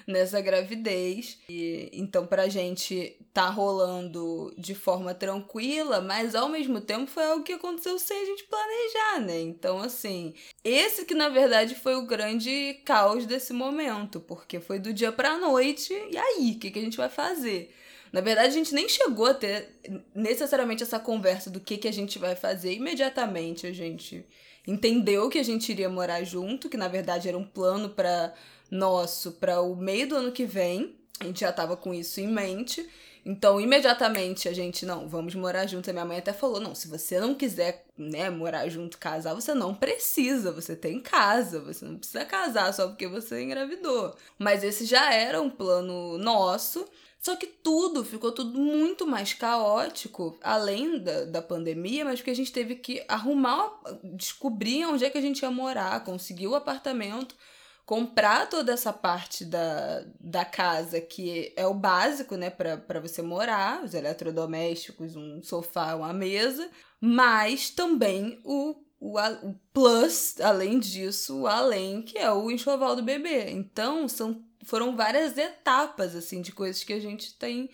[0.08, 1.39] nessa gravidez.
[1.49, 7.43] E, então, pra gente tá rolando de forma tranquila, mas ao mesmo tempo foi algo
[7.43, 9.41] que aconteceu sem a gente planejar, né?
[9.41, 14.93] Então, assim, esse que na verdade foi o grande caos desse momento, porque foi do
[14.93, 17.73] dia pra noite, e aí, o que, que a gente vai fazer?
[18.11, 19.69] Na verdade, a gente nem chegou a ter
[20.13, 22.73] necessariamente essa conversa do que, que a gente vai fazer.
[22.73, 24.25] Imediatamente a gente
[24.67, 28.33] entendeu que a gente iria morar junto, que na verdade era um plano para
[28.69, 30.95] nosso para o meio do ano que vem.
[31.19, 32.88] A gente já estava com isso em mente.
[33.25, 35.89] Então, imediatamente a gente, não, vamos morar junto.
[35.89, 39.53] A minha mãe até falou: não, se você não quiser, né, morar junto, casar, você
[39.55, 44.15] não precisa, você tem casa, você não precisa casar só porque você engravidou.
[44.38, 46.86] Mas esse já era um plano nosso.
[47.26, 52.36] Só que tudo ficou tudo muito mais caótico, além da, da pandemia, mas porque a
[52.36, 53.82] gente teve que arrumar,
[54.15, 57.36] descobrir onde é que a gente ia morar, conseguir o apartamento,
[57.84, 63.84] comprar toda essa parte da, da casa, que é o básico, né, para você morar,
[63.84, 66.69] os eletrodomésticos, um sofá, uma mesa,
[67.01, 73.51] mas também o o, plus, além disso, o além, que é o enxoval do bebê.
[73.51, 77.70] Então, são, foram várias etapas, assim, de coisas que a gente tem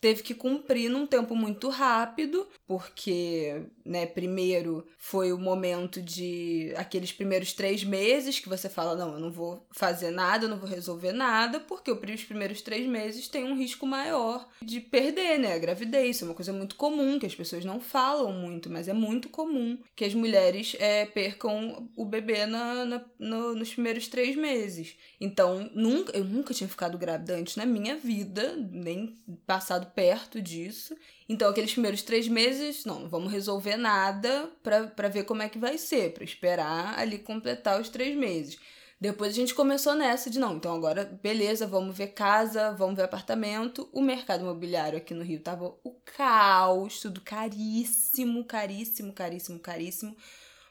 [0.00, 7.12] teve que cumprir num tempo muito rápido, porque, né, primeiro foi o momento de aqueles
[7.12, 10.68] primeiros três meses que você fala, não, eu não vou fazer nada, eu não vou
[10.68, 15.58] resolver nada, porque os primeiros três meses tem um risco maior de perder, né, a
[15.58, 16.16] gravidez.
[16.16, 19.28] Isso é uma coisa muito comum, que as pessoas não falam muito, mas é muito
[19.28, 24.96] comum que as mulheres é, percam o bebê na, na no, nos primeiros três meses.
[25.20, 29.14] Então, nunca, eu nunca tinha ficado grávida antes na minha vida, nem
[29.46, 30.96] passado perto disso.
[31.28, 35.58] Então, aqueles primeiros três meses, não, não vamos resolver nada para ver como é que
[35.58, 38.58] vai ser, para esperar ali completar os três meses.
[39.00, 43.02] Depois a gente começou nessa de não, então agora beleza, vamos ver casa, vamos ver
[43.02, 43.88] apartamento.
[43.92, 50.16] O mercado imobiliário aqui no Rio tava o caos, tudo caríssimo, caríssimo, caríssimo, caríssimo.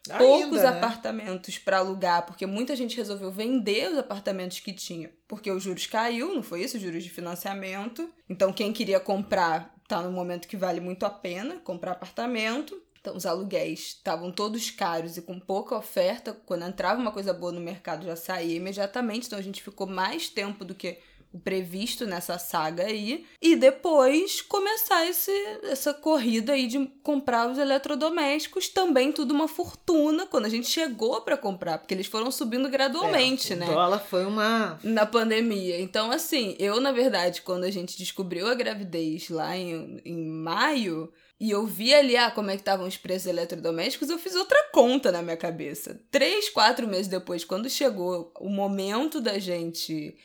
[0.10, 0.68] Ainda, poucos né?
[0.68, 5.86] apartamentos para alugar, porque muita gente resolveu vender os apartamentos que tinha, porque os juros
[5.86, 6.76] caiu, não foi isso?
[6.76, 8.10] Os juros de financiamento.
[8.28, 12.82] Então quem queria comprar tá no momento que vale muito a pena comprar apartamento.
[13.00, 16.36] Então os aluguéis estavam todos caros e com pouca oferta.
[16.46, 20.30] Quando entrava uma coisa boa no mercado já saía imediatamente, então a gente ficou mais
[20.30, 21.00] tempo do que
[21.40, 25.32] previsto nessa saga aí, e depois começar esse,
[25.64, 31.22] essa corrida aí de comprar os eletrodomésticos, também tudo uma fortuna quando a gente chegou
[31.22, 33.66] para comprar, porque eles foram subindo gradualmente, é, né?
[33.68, 35.80] O dólar foi uma na pandemia.
[35.80, 41.12] Então assim, eu na verdade quando a gente descobriu a gravidez lá em, em maio,
[41.40, 44.58] e eu vi ali ah, como é que estavam os preços eletrodomésticos, eu fiz outra
[44.72, 46.00] conta na minha cabeça.
[46.10, 50.16] Três, quatro meses depois, quando chegou o momento da gente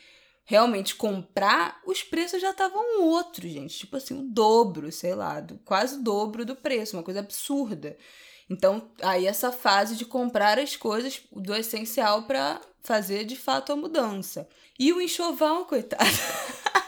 [0.49, 3.77] realmente comprar, os preços já estavam outros, gente.
[3.77, 7.95] Tipo assim, o dobro, sei lá, do, quase o dobro do preço, uma coisa absurda.
[8.49, 13.75] Então, aí essa fase de comprar as coisas do essencial para fazer de fato a
[13.75, 14.49] mudança.
[14.79, 16.03] E o enxoval, coitado.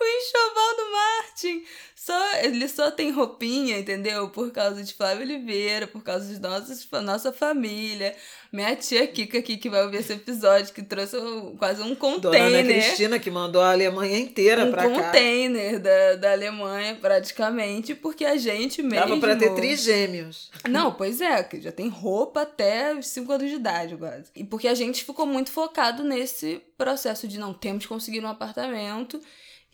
[0.00, 1.64] o enxoval do Martin
[2.04, 4.28] só, ele só tem roupinha, entendeu?
[4.28, 8.14] Por causa de Flávio Oliveira, por causa de nossos, nossa família.
[8.52, 11.16] Minha tia Kika aqui, que vai ouvir esse episódio, que trouxe
[11.58, 12.42] quase um container.
[12.46, 14.88] Dona Ana Cristina, que mandou a Alemanha inteira um pra cá.
[14.88, 19.08] Um container da, da Alemanha, praticamente, porque a gente mesmo...
[19.08, 20.50] Dava pra ter trigêmeos.
[20.68, 24.30] Não, pois é, que já tem roupa até os 5 anos de idade, quase.
[24.36, 28.28] E porque a gente ficou muito focado nesse processo de não temos que conseguir um
[28.28, 29.18] apartamento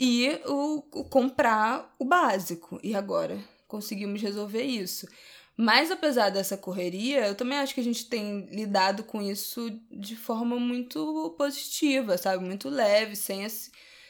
[0.00, 2.80] e o, o comprar o básico.
[2.82, 3.38] E agora
[3.68, 5.06] conseguimos resolver isso.
[5.54, 10.16] Mas apesar dessa correria, eu também acho que a gente tem lidado com isso de
[10.16, 12.42] forma muito positiva, sabe?
[12.42, 13.46] Muito leve, sem,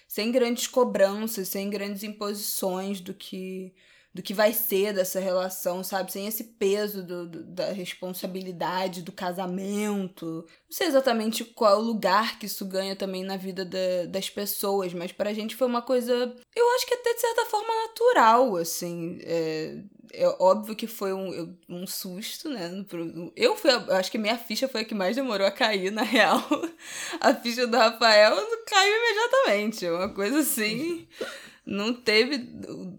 [0.06, 3.74] sem grandes cobranças, sem grandes imposições do que
[4.12, 6.10] do que vai ser dessa relação, sabe?
[6.10, 10.44] Sem esse peso do, do, da responsabilidade do casamento.
[10.46, 14.28] Não sei exatamente qual é o lugar que isso ganha também na vida da, das
[14.28, 16.12] pessoas, mas pra gente foi uma coisa,
[16.56, 19.18] eu acho que até de certa forma natural, assim.
[19.22, 19.78] É,
[20.12, 22.68] é óbvio que foi um, um susto, né?
[23.36, 26.02] Eu fui, eu acho que minha ficha foi a que mais demorou a cair, na
[26.02, 26.40] real.
[27.20, 28.34] A ficha do Rafael
[28.66, 31.06] caiu imediatamente, uma coisa assim
[31.70, 32.48] não teve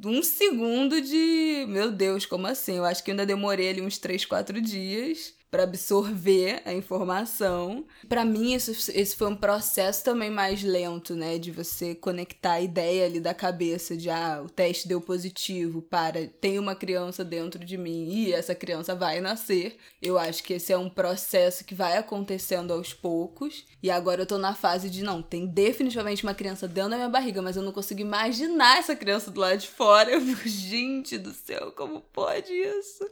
[0.06, 1.66] um segundo de.
[1.68, 2.78] Meu Deus, como assim?
[2.78, 7.86] Eu acho que ainda demorei ali uns 3, 4 dias para absorver a informação.
[8.08, 11.38] Para mim, isso, esse foi um processo também mais lento, né?
[11.38, 16.26] De você conectar a ideia ali da cabeça de, ah, o teste deu positivo, para,
[16.40, 19.78] tem uma criança dentro de mim e essa criança vai nascer.
[20.02, 23.66] Eu acho que esse é um processo que vai acontecendo aos poucos.
[23.84, 27.10] E agora eu tô na fase de, não, tem definitivamente uma criança dentro da minha
[27.10, 30.12] barriga, mas eu não consigo imaginar essa criança do lado de fora.
[30.12, 33.08] Eu fico, gente do céu, como pode isso?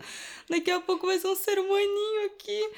[0.50, 2.72] Daqui a pouco vai ser um ser humaninho aqui.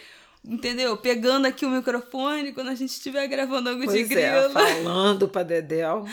[0.43, 0.97] Entendeu?
[0.97, 4.45] Pegando aqui o microfone quando a gente estiver gravando algo pois de é, grilo.
[4.45, 6.05] É, falando pra Dedéu.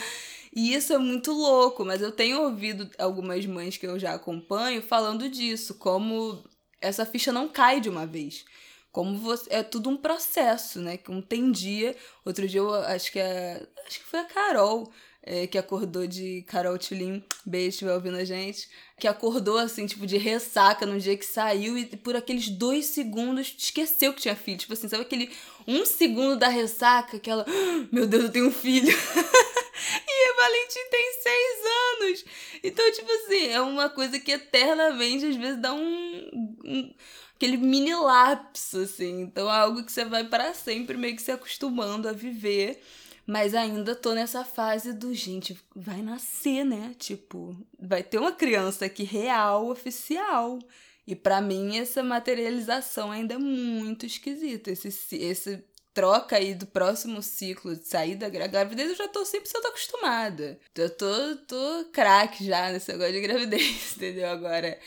[0.55, 4.83] E isso é muito louco, mas eu tenho ouvido algumas mães que eu já acompanho
[4.83, 6.43] falando disso, como
[6.81, 8.45] essa ficha não cai de uma vez.
[8.91, 10.97] Como você, é tudo um processo, né?
[10.97, 11.95] Que um tem dia.
[12.25, 13.67] Outro dia eu acho que é.
[13.87, 14.91] Acho que foi a Carol
[15.31, 18.67] é, que acordou de Carol Tulin, beijo, estiver ouvindo a gente,
[18.99, 23.55] que acordou assim, tipo, de ressaca no dia que saiu e por aqueles dois segundos
[23.59, 24.57] esqueceu que tinha filho.
[24.57, 25.31] Tipo assim, sabe aquele
[25.67, 28.89] um segundo da ressaca, aquela, ah, meu Deus, eu tenho um filho.
[30.09, 31.59] e Valentim tem seis
[32.01, 32.25] anos.
[32.65, 36.95] Então, tipo assim, é uma coisa que eternamente, às vezes, dá um, um
[37.37, 39.21] aquele mini lapso, assim.
[39.21, 42.83] Então é algo que você vai para sempre meio que se acostumando a viver.
[43.29, 46.95] Mas ainda tô nessa fase do, gente, vai nascer, né?
[46.99, 50.59] Tipo, vai ter uma criança aqui real, oficial.
[51.07, 54.71] E para mim essa materialização ainda é muito esquisita.
[54.71, 55.63] Esse, esse
[55.93, 60.59] troca aí do próximo ciclo de sair da gravidez, eu já tô 100% acostumada.
[60.75, 64.31] Eu tô, tô craque já nesse negócio de gravidez, entendeu?
[64.31, 64.79] Agora,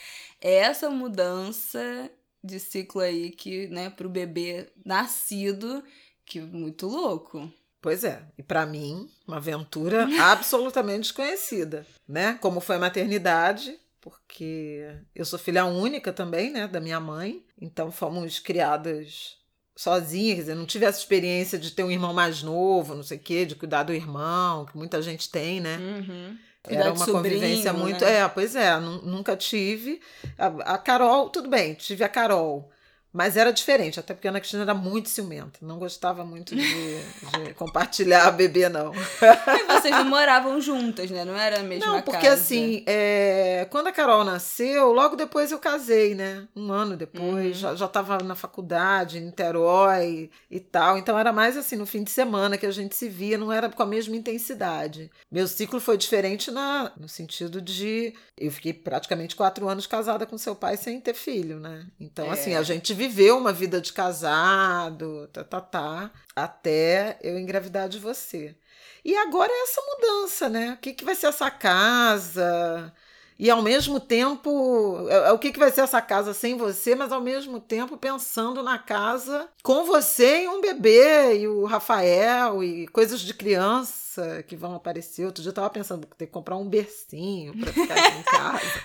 [0.42, 2.10] essa mudança
[2.44, 5.84] de ciclo aí que, né, pro bebê nascido,
[6.26, 7.54] que muito louco.
[7.82, 12.38] Pois é, e para mim, uma aventura absolutamente desconhecida, né?
[12.40, 17.92] Como foi a maternidade, porque eu sou filha única também, né, da minha mãe, então
[17.92, 19.38] fomos criadas
[19.76, 23.18] sozinhas, quer dizer, não tive essa experiência de ter um irmão mais novo, não sei
[23.18, 25.78] o quê, de cuidar do irmão, que muita gente tem, né?
[25.78, 26.38] Uhum.
[26.68, 28.06] Era uma sobrinho, convivência muito.
[28.06, 28.20] Né?
[28.20, 30.00] É, pois é, nunca tive.
[30.38, 32.72] A, a Carol, tudo bem, tive a Carol.
[33.14, 35.60] Mas era diferente, até porque a Ana Cristina era muito ciumenta.
[35.62, 38.94] Não gostava muito de, de compartilhar a bebê, não.
[38.94, 41.26] E vocês não moravam juntas, né?
[41.26, 42.42] Não era a mesma Não, porque casa.
[42.42, 46.48] assim, é, quando a Carol nasceu, logo depois eu casei, né?
[46.56, 47.62] Um ano depois, uhum.
[47.62, 50.98] já, já tava na faculdade, em Niterói e tal.
[50.98, 53.70] Então era mais assim, no fim de semana que a gente se via, não era
[53.70, 55.12] com a mesma intensidade.
[55.30, 58.14] Meu ciclo foi diferente na, no sentido de...
[58.38, 61.86] Eu fiquei praticamente quatro anos casada com seu pai sem ter filho, né?
[62.00, 62.30] Então, é.
[62.32, 67.98] assim, a gente viveu uma vida de casado, tá, tá, tá, até eu engravidar de
[67.98, 68.56] você.
[69.04, 70.74] E agora é essa mudança, né?
[70.74, 72.94] O que, que vai ser essa casa?
[73.40, 76.94] E ao mesmo tempo, é, é, o que, que vai ser essa casa sem você,
[76.94, 82.64] mas ao mesmo tempo pensando na casa com você e um bebê, e o Rafael,
[82.64, 85.26] e coisas de criança que vão aparecer.
[85.26, 88.84] Outro dia eu tava pensando, ter que comprar um bercinho para ficar aqui em casa.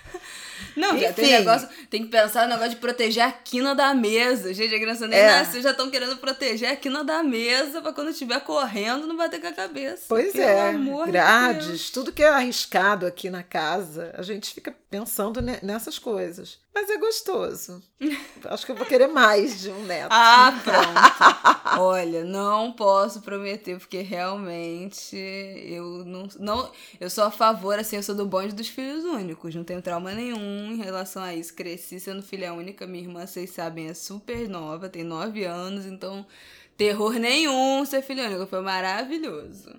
[0.77, 1.13] Não, Enfim.
[1.13, 4.53] tem negócio, tem que pensar no negócio de proteger a quina da mesa.
[4.53, 5.39] Gente, a criança nem é.
[5.39, 9.41] nasceu, já estão querendo proteger a quina da mesa para quando estiver correndo não bater
[9.41, 10.05] com a cabeça.
[10.09, 14.53] Pois Pelo é, amor grades, de tudo que é arriscado aqui na casa, a gente
[14.53, 16.59] fica pensando nessas coisas.
[16.77, 17.83] Mas é gostoso.
[18.45, 20.09] Acho que eu vou querer mais de um neto.
[20.11, 21.81] Ah, pronto.
[21.83, 26.71] Olha, não posso prometer, porque realmente eu não, não.
[27.01, 29.55] Eu sou a favor, assim, eu sou do bonde dos filhos únicos.
[29.55, 31.55] Não tenho trauma nenhum em relação a isso.
[31.55, 32.87] Cresci sendo filha única.
[32.87, 36.27] Minha irmã, vocês sabem, é super nova, tem nove anos, então
[36.77, 38.47] terror nenhum ser filha única.
[38.47, 39.75] Foi maravilhoso.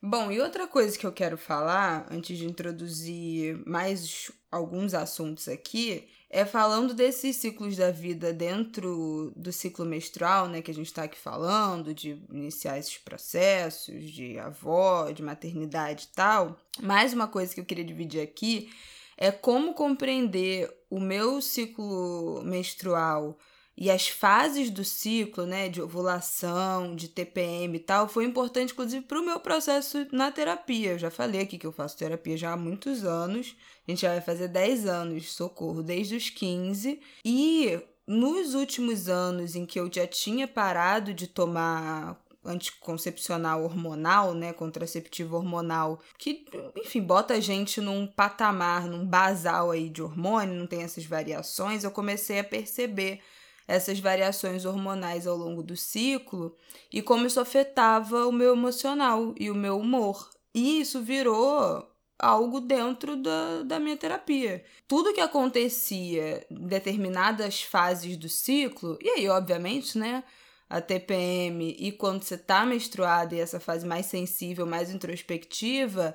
[0.00, 6.08] Bom, e outra coisa que eu quero falar, antes de introduzir mais alguns assuntos aqui,
[6.30, 11.04] é falando desses ciclos da vida dentro do ciclo menstrual, né, que a gente está
[11.04, 16.56] aqui falando, de iniciar esses processos de avó, de maternidade e tal.
[16.80, 18.70] Mais uma coisa que eu queria dividir aqui
[19.18, 23.36] é como compreender o meu ciclo menstrual
[23.76, 29.04] e as fases do ciclo, né, de ovulação, de TPM e tal, foi importante, inclusive,
[29.04, 30.92] para o meu processo na terapia.
[30.92, 33.54] Eu já falei aqui que eu faço terapia já há muitos anos.
[33.86, 37.00] A gente já vai fazer 10 anos socorro desde os 15.
[37.24, 44.52] E nos últimos anos em que eu já tinha parado de tomar anticoncepcional hormonal, né,
[44.52, 50.66] contraceptivo hormonal, que, enfim, bota a gente num patamar, num basal aí de hormônio, não
[50.66, 53.20] tem essas variações, eu comecei a perceber
[53.66, 56.56] essas variações hormonais ao longo do ciclo
[56.90, 60.30] e como isso afetava o meu emocional e o meu humor.
[60.54, 61.86] E isso virou
[62.18, 64.64] algo dentro da, da minha terapia.
[64.88, 70.24] Tudo que acontecia em determinadas fases do ciclo, e aí, obviamente, né?
[70.68, 76.14] A TPM e quando você tá menstruada e essa fase mais sensível, mais introspectiva,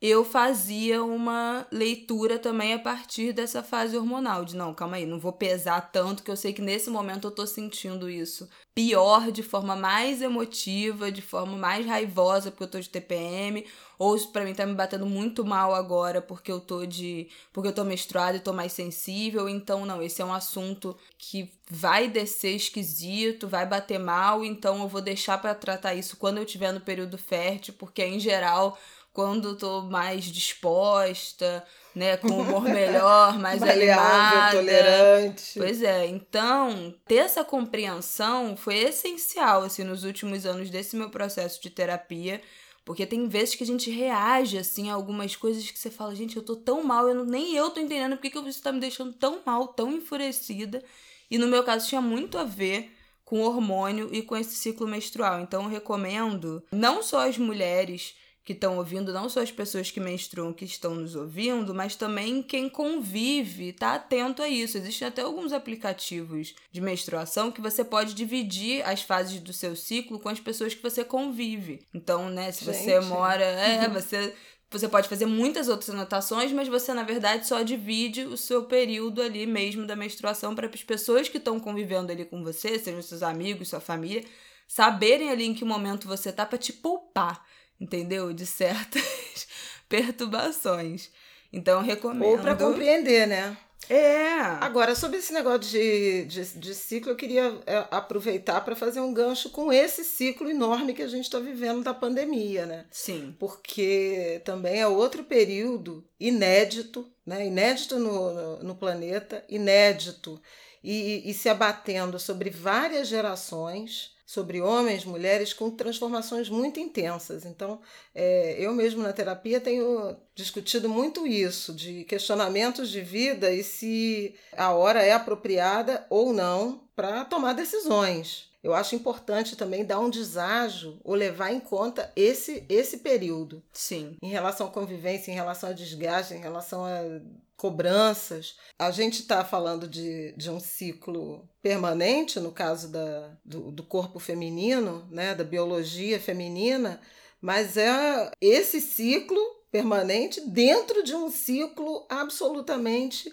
[0.00, 5.18] eu fazia uma leitura também a partir dessa fase hormonal, de não, calma aí, não
[5.18, 8.48] vou pesar tanto que eu sei que nesse momento eu tô sentindo isso.
[8.74, 13.64] Pior, de forma mais emotiva, de forma mais raivosa porque eu tô de TPM,
[13.98, 17.28] ou isso pra mim tá me batendo muito mal agora porque eu tô de.
[17.52, 19.48] porque eu tô menstruada e tô mais sensível.
[19.48, 24.88] Então, não, esse é um assunto que vai descer esquisito, vai bater mal, então eu
[24.88, 28.78] vou deixar para tratar isso quando eu tiver no período fértil, porque em geral
[29.16, 31.64] quando tô mais disposta,
[31.94, 34.58] né, com humor melhor, mais animada.
[34.58, 35.54] tolerante.
[35.56, 41.62] Pois é, então, ter essa compreensão foi essencial assim nos últimos anos desse meu processo
[41.62, 42.42] de terapia,
[42.84, 46.36] porque tem vezes que a gente reage assim a algumas coisas que você fala, gente,
[46.36, 48.80] eu tô tão mal, eu não, nem eu tô entendendo porque que isso tá me
[48.80, 50.84] deixando tão mal, tão enfurecida.
[51.30, 52.94] E no meu caso tinha muito a ver
[53.24, 55.40] com hormônio e com esse ciclo menstrual.
[55.40, 58.14] Então eu recomendo não só as mulheres
[58.46, 62.40] que estão ouvindo, não só as pessoas que menstruam que estão nos ouvindo, mas também
[62.40, 64.78] quem convive, tá atento a isso.
[64.78, 70.20] Existem até alguns aplicativos de menstruação que você pode dividir as fases do seu ciclo
[70.20, 71.80] com as pessoas que você convive.
[71.92, 72.76] Então, né, se Gente.
[72.76, 74.32] você mora, é, você
[74.70, 79.22] você pode fazer muitas outras anotações, mas você, na verdade, só divide o seu período
[79.22, 83.22] ali mesmo da menstruação para as pessoas que estão convivendo ali com você, sejam seus
[83.22, 84.24] amigos, sua família,
[84.68, 87.44] saberem ali em que momento você tá para te poupar,
[87.80, 88.32] entendeu?
[88.32, 89.02] De certas
[89.88, 91.10] perturbações.
[91.52, 92.28] Então, recomendo.
[92.28, 93.56] Ou para compreender, né?
[93.88, 94.40] É.
[94.60, 99.14] Agora, sobre esse negócio de, de, de ciclo, eu queria é, aproveitar para fazer um
[99.14, 102.84] gancho com esse ciclo enorme que a gente está vivendo da pandemia, né?
[102.90, 103.34] Sim.
[103.38, 107.46] Porque também é outro período inédito, né?
[107.46, 110.40] Inédito no, no, no planeta, inédito,
[110.82, 117.46] e, e se abatendo sobre várias gerações sobre homens, mulheres com transformações muito intensas.
[117.46, 117.80] Então,
[118.12, 124.34] é, eu mesmo na terapia tenho discutido muito isso, de questionamentos de vida e se
[124.56, 128.50] a hora é apropriada ou não para tomar decisões.
[128.64, 133.62] Eu acho importante também dar um deságio ou levar em conta esse, esse período.
[133.72, 134.16] Sim.
[134.20, 137.20] Em relação à convivência, em relação a desgaste, em relação a
[137.56, 138.56] cobranças.
[138.78, 144.18] A gente está falando de, de um ciclo permanente, no caso da, do, do corpo
[144.18, 147.00] feminino, né, da biologia feminina,
[147.40, 149.40] mas é esse ciclo
[149.70, 153.32] permanente dentro de um ciclo absolutamente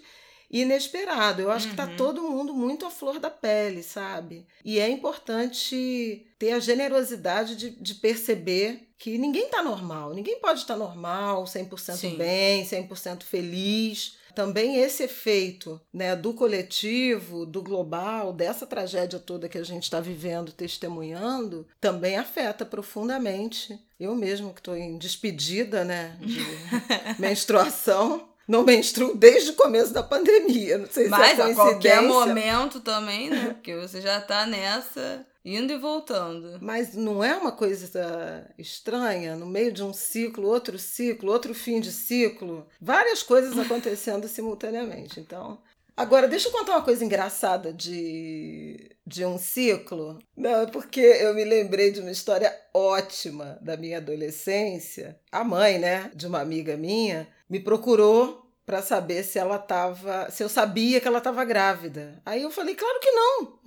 [0.60, 1.42] inesperado.
[1.42, 1.88] Eu acho tá uhum.
[1.88, 4.46] que está todo mundo muito à flor da pele, sabe?
[4.64, 10.14] E é importante ter a generosidade de, de perceber que ninguém está normal.
[10.14, 12.16] Ninguém pode estar normal, 100% Sim.
[12.16, 14.16] bem, 100% feliz.
[14.32, 20.00] Também esse efeito né, do coletivo, do global, dessa tragédia toda que a gente está
[20.00, 23.78] vivendo, testemunhando, também afeta profundamente.
[23.98, 26.40] Eu mesmo que estou em despedida né, de
[27.18, 30.78] menstruação, não menstruo desde o começo da pandemia.
[30.78, 33.50] Não sei Mas se é a qualquer momento também, né?
[33.54, 36.58] Porque você já tá nessa, indo e voltando.
[36.60, 39.36] Mas não é uma coisa estranha?
[39.36, 45.20] No meio de um ciclo, outro ciclo, outro fim de ciclo, várias coisas acontecendo simultaneamente.
[45.20, 45.58] Então.
[45.96, 50.18] Agora, deixa eu contar uma coisa engraçada de, de um ciclo.
[50.36, 55.20] Não, é porque eu me lembrei de uma história ótima da minha adolescência.
[55.30, 60.42] A mãe, né, de uma amiga minha, me procurou para saber se ela tava, se
[60.42, 62.20] eu sabia que ela estava grávida.
[62.26, 63.58] Aí eu falei, claro que não.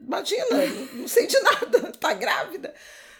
[0.00, 0.44] Imagina,
[0.94, 2.74] não sei de nada, tá grávida.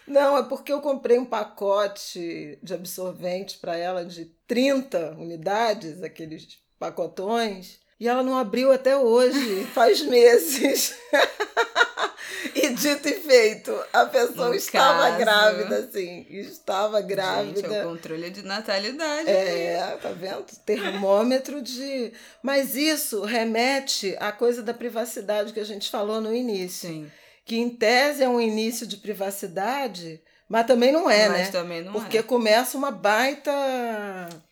[0.05, 6.59] Não, é porque eu comprei um pacote de absorvente para ela de 30 unidades, aqueles
[6.79, 10.95] pacotões, e ela não abriu até hoje, faz meses.
[12.53, 16.25] e dito e feito, a pessoa no estava caso, grávida, sim.
[16.29, 17.61] Estava grávida.
[17.61, 19.29] Gente, é o controle de natalidade.
[19.29, 20.45] É, tá vendo?
[20.65, 22.11] Termômetro de.
[22.43, 26.89] Mas isso remete à coisa da privacidade que a gente falou no início.
[26.89, 27.11] Sim.
[27.43, 30.21] Que em tese é um início de privacidade.
[30.49, 31.51] Mas também não é, Mas né?
[31.51, 32.23] também não Porque é.
[32.23, 33.51] começa uma baita.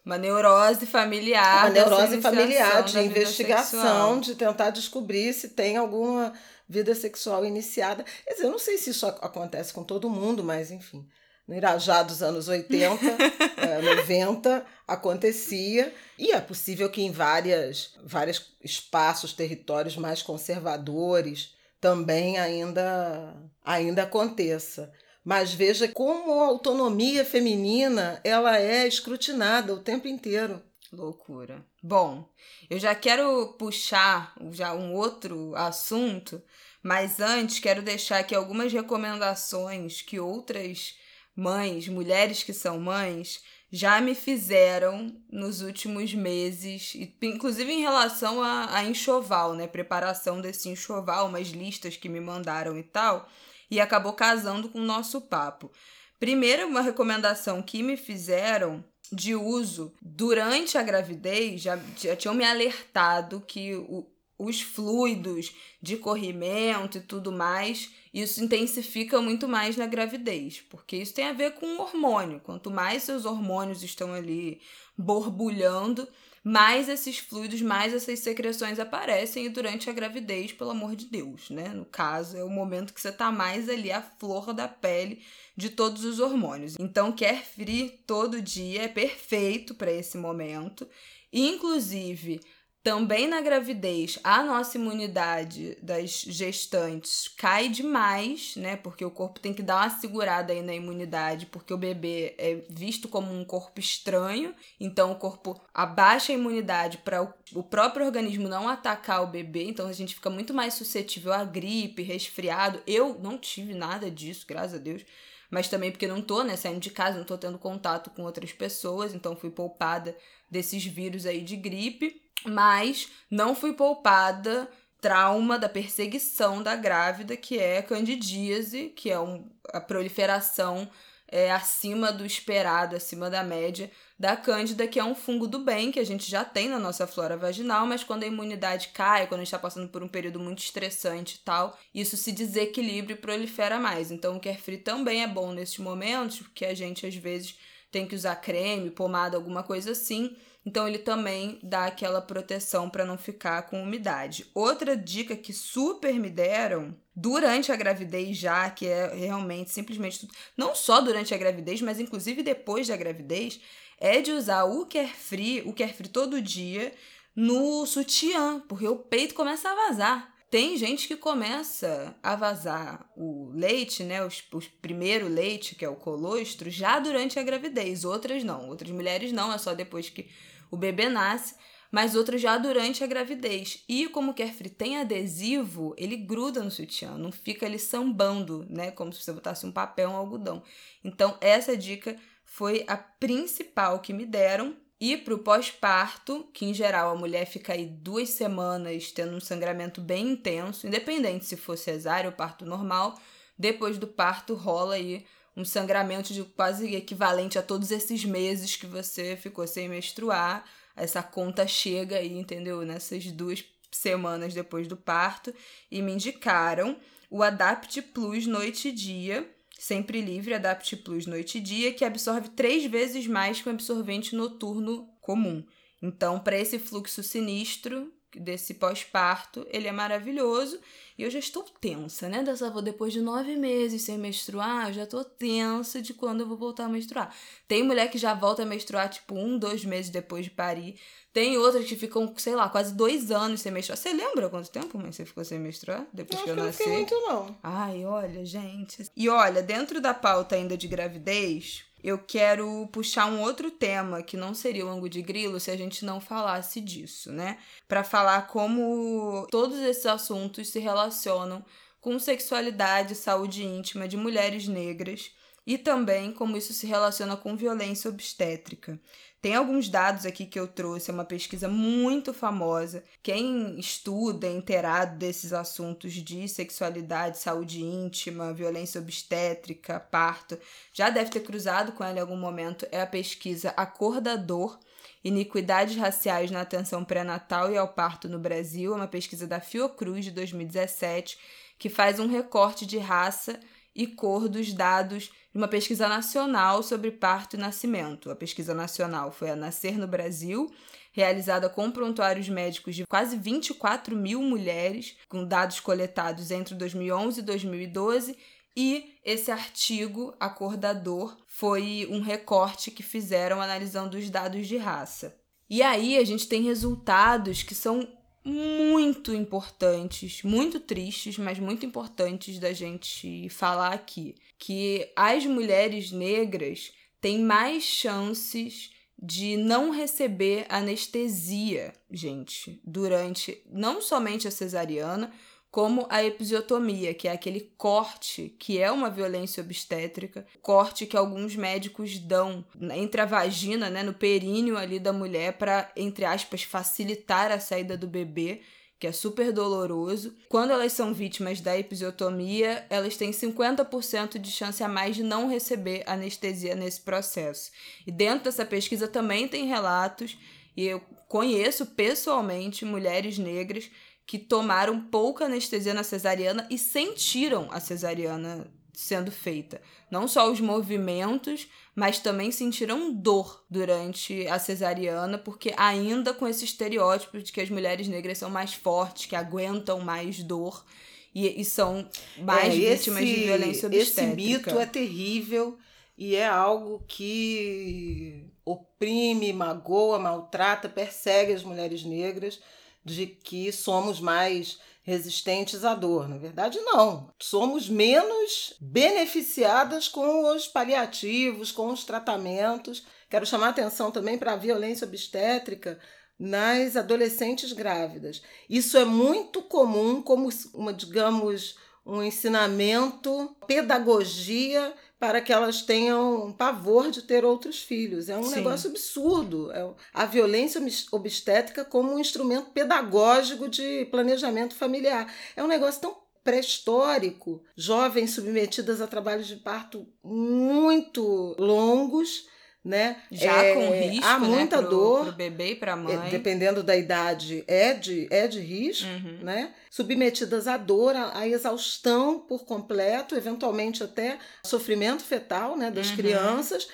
[0.05, 1.65] Uma neurose familiar.
[1.65, 4.19] Uma neurose familiar de investigação, sexual.
[4.19, 6.33] de tentar descobrir se tem alguma
[6.67, 8.03] vida sexual iniciada.
[8.25, 11.07] Quer dizer, eu não sei se isso ac- acontece com todo mundo, mas enfim.
[11.47, 13.05] No Irajá dos anos 80,
[13.57, 15.93] eh, 90, acontecia.
[16.17, 23.33] E é possível que em várias, vários espaços, territórios mais conservadores, também ainda,
[23.63, 24.91] ainda aconteça.
[25.25, 30.61] Mas veja como a autonomia feminina ela é escrutinada o tempo inteiro.
[30.93, 31.65] Loucura.
[31.81, 32.29] Bom,
[32.69, 36.41] eu já quero puxar já um outro assunto,
[36.81, 40.95] mas antes quero deixar aqui algumas recomendações que outras
[41.35, 48.77] mães, mulheres que são mães, já me fizeram nos últimos meses, inclusive em relação a,
[48.77, 49.67] a enxoval, né?
[49.67, 53.27] Preparação desse enxoval, umas listas que me mandaram e tal,
[53.69, 55.71] e acabou casando com o nosso papo.
[56.19, 62.43] Primeiro, uma recomendação que me fizeram de uso durante a gravidez, já, já tinham me
[62.43, 64.07] alertado que o,
[64.37, 71.13] os fluidos de corrimento e tudo mais, isso intensifica muito mais na gravidez, porque isso
[71.13, 72.41] tem a ver com o hormônio.
[72.41, 74.59] Quanto mais seus hormônios estão ali
[74.97, 76.07] borbulhando,
[76.47, 81.49] mais esses fluidos, mais essas secreções aparecem e durante a gravidez, pelo amor de Deus,
[81.49, 81.69] né?
[81.69, 85.23] No caso, é o momento que você tá mais ali à flor da pele
[85.57, 86.75] de todos os hormônios.
[86.79, 90.87] Então, carefree todo dia é perfeito para esse momento.
[91.33, 92.39] Inclusive,
[92.85, 98.75] também na gravidez, a nossa imunidade das gestantes cai demais, né?
[98.75, 102.63] Porque o corpo tem que dar uma segurada aí na imunidade, porque o bebê é
[102.69, 107.23] visto como um corpo estranho, então o corpo abaixa a imunidade para
[107.55, 111.43] o próprio organismo não atacar o bebê, então a gente fica muito mais suscetível a
[111.43, 112.83] gripe, resfriado.
[112.85, 115.03] Eu não tive nada disso, graças a Deus.
[115.49, 118.51] Mas também porque não tô, né, saindo de casa, não tô tendo contato com outras
[118.51, 120.15] pessoas, então fui poupada
[120.51, 124.69] desses vírus aí de gripe mas não fui poupada
[125.01, 130.89] trauma da perseguição da grávida, que é candidíase, que é um, a proliferação
[131.27, 135.91] é, acima do esperado, acima da média da cândida, que é um fungo do bem
[135.91, 139.41] que a gente já tem na nossa flora vaginal, mas quando a imunidade cai, quando
[139.41, 143.17] a gente está passando por um período muito estressante e tal, isso se desequilibra e
[143.17, 144.09] prolifera mais.
[144.09, 147.57] Então o carefree também é bom nesses momentos, porque a gente às vezes
[147.91, 153.05] tem que usar creme, pomada, alguma coisa assim então ele também dá aquela proteção para
[153.05, 154.49] não ficar com umidade.
[154.53, 160.73] Outra dica que super me deram durante a gravidez já, que é realmente simplesmente não
[160.73, 163.61] só durante a gravidez, mas inclusive depois da gravidez,
[163.99, 166.91] é de usar o carefree, o carefree todo dia
[167.35, 170.35] no sutiã, porque o peito começa a vazar.
[170.49, 174.23] Tem gente que começa a vazar o leite, né?
[174.23, 174.41] Os
[174.81, 178.05] primeiro leite, que é o colostro, já durante a gravidez.
[178.05, 178.69] Outras não.
[178.69, 180.29] Outras mulheres não, é só depois que
[180.75, 181.55] o bebê nasce,
[181.91, 183.83] mas outras já durante a gravidez.
[183.87, 188.91] E como o carefree tem adesivo, ele gruda no sutiã, não fica ali sambando, né?
[188.91, 190.61] Como se você botasse um papel, um algodão.
[191.03, 194.75] Então, essa dica foi a principal que me deram.
[194.99, 199.41] E para o pós-parto, que em geral a mulher fica aí duas semanas tendo um
[199.41, 203.19] sangramento bem intenso, independente se for cesárea ou parto normal,
[203.57, 205.25] depois do parto rola aí
[205.55, 210.65] um sangramento de quase equivalente a todos esses meses que você ficou sem menstruar.
[210.95, 212.81] Essa conta chega aí, entendeu?
[212.83, 215.53] Nessas duas semanas depois do parto
[215.89, 216.97] e me indicaram
[217.29, 222.49] o Adapt Plus Noite e Dia, sempre livre Adapt Plus Noite e Dia, que absorve
[222.49, 225.65] três vezes mais que um absorvente noturno comum.
[226.01, 230.79] Então, para esse fluxo sinistro desse pós-parto, ele é maravilhoso.
[231.17, 232.43] E eu já estou tensa, né?
[232.43, 236.47] Dessa vou depois de nove meses sem menstruar, eu já estou tensa de quando eu
[236.47, 237.33] vou voltar a menstruar.
[237.67, 240.99] Tem mulher que já volta a menstruar, tipo, um, dois meses depois de parir.
[241.31, 243.97] Tem outras que ficam, sei lá, quase dois anos sem menstruar.
[243.97, 246.05] Você lembra quanto tempo, mãe, você ficou sem menstruar?
[246.11, 246.85] Depois eu que eu nasci?
[246.85, 247.57] Não muito, não.
[247.63, 249.09] Ai, olha, gente.
[249.15, 254.37] E olha, dentro da pauta ainda de gravidez, eu quero puxar um outro tema que
[254.37, 257.57] não seria o ângulo de grilo se a gente não falasse disso, né?
[257.87, 261.65] Para falar como todos esses assuntos se relacionam
[261.99, 265.31] com sexualidade e saúde íntima de mulheres negras
[265.65, 269.01] e também como isso se relaciona com violência obstétrica.
[269.45, 273.03] Tem alguns dados aqui que eu trouxe, é uma pesquisa muito famosa.
[273.21, 280.57] Quem estuda, é inteirado desses assuntos de sexualidade, saúde íntima, violência obstétrica, parto,
[280.91, 282.87] já deve ter cruzado com ela em algum momento.
[282.91, 284.79] É a pesquisa A Cor da Dor,
[285.23, 290.25] Iniquidades Raciais na Atenção Pré-Natal e ao Parto no Brasil, é uma pesquisa da Fiocruz
[290.25, 291.37] de 2017,
[291.77, 293.59] que faz um recorte de raça
[293.95, 298.29] e cor dos dados de uma pesquisa nacional sobre parto e nascimento.
[298.29, 300.69] A pesquisa nacional foi a Nascer no Brasil,
[301.13, 307.43] realizada com prontuários médicos de quase 24 mil mulheres, com dados coletados entre 2011 e
[307.43, 308.37] 2012.
[308.75, 315.33] E esse artigo, Acordador, foi um recorte que fizeram analisando os dados de raça.
[315.69, 318.07] E aí a gente tem resultados que são
[318.45, 326.93] muito importantes, muito tristes, mas muito importantes da gente falar aqui, que as mulheres negras
[327.19, 335.33] têm mais chances de não receber anestesia, gente, durante não somente a cesariana,
[335.75, 341.53] como a episiotomia, que é aquele corte que é uma violência obstétrica, corte que alguns
[341.57, 342.63] médicos dão
[342.93, 347.97] entre a vagina, né, no períneo ali da mulher para entre aspas facilitar a saída
[347.97, 348.61] do bebê,
[348.97, 350.33] que é super doloroso.
[350.47, 355.49] Quando elas são vítimas da episiotomia, elas têm 50% de chance a mais de não
[355.49, 357.69] receber anestesia nesse processo.
[358.07, 360.37] E dentro dessa pesquisa também tem relatos
[360.77, 363.89] e eu conheço pessoalmente mulheres negras
[364.25, 369.81] que tomaram pouca anestesia na cesariana e sentiram a cesariana sendo feita.
[370.09, 376.65] Não só os movimentos, mas também sentiram dor durante a cesariana, porque ainda com esse
[376.65, 380.85] estereótipo de que as mulheres negras são mais fortes, que aguentam mais dor
[381.33, 382.07] e, e são
[382.37, 384.21] mais é, vítimas esse, de violência obstétrica.
[384.21, 385.77] Esse mito é terrível
[386.17, 392.61] e é algo que oprime, magoa, maltrata, persegue as mulheres negras,
[393.05, 396.27] de que somos mais resistentes à dor.
[396.27, 397.31] Na verdade, não.
[397.39, 403.05] Somos menos beneficiadas com os paliativos, com os tratamentos.
[403.29, 405.99] Quero chamar atenção também para a violência obstétrica
[406.37, 408.41] nas adolescentes grávidas.
[408.67, 414.93] Isso é muito comum como uma, digamos, um ensinamento, pedagogia
[415.25, 418.29] para que elas tenham pavor de ter outros filhos.
[418.29, 418.57] É um Sim.
[418.57, 419.71] negócio absurdo.
[419.71, 420.79] É a violência
[421.11, 425.33] obstétrica como um instrumento pedagógico de planejamento familiar.
[425.55, 427.63] É um negócio tão pré-histórico.
[427.75, 432.47] Jovens submetidas a trabalhos de parto muito longos
[432.85, 433.17] né?
[433.31, 434.81] Já é, com risco, há né, muita né?
[434.83, 435.23] pro, dor.
[435.23, 436.27] Pro bebê e para a mãe.
[436.27, 439.39] É, dependendo da idade, é de, é de risco, uhum.
[439.41, 439.73] né?
[439.89, 446.15] Submetidas à dor, à, exaustão por completo, eventualmente até sofrimento fetal, né, das uhum.
[446.15, 446.87] crianças,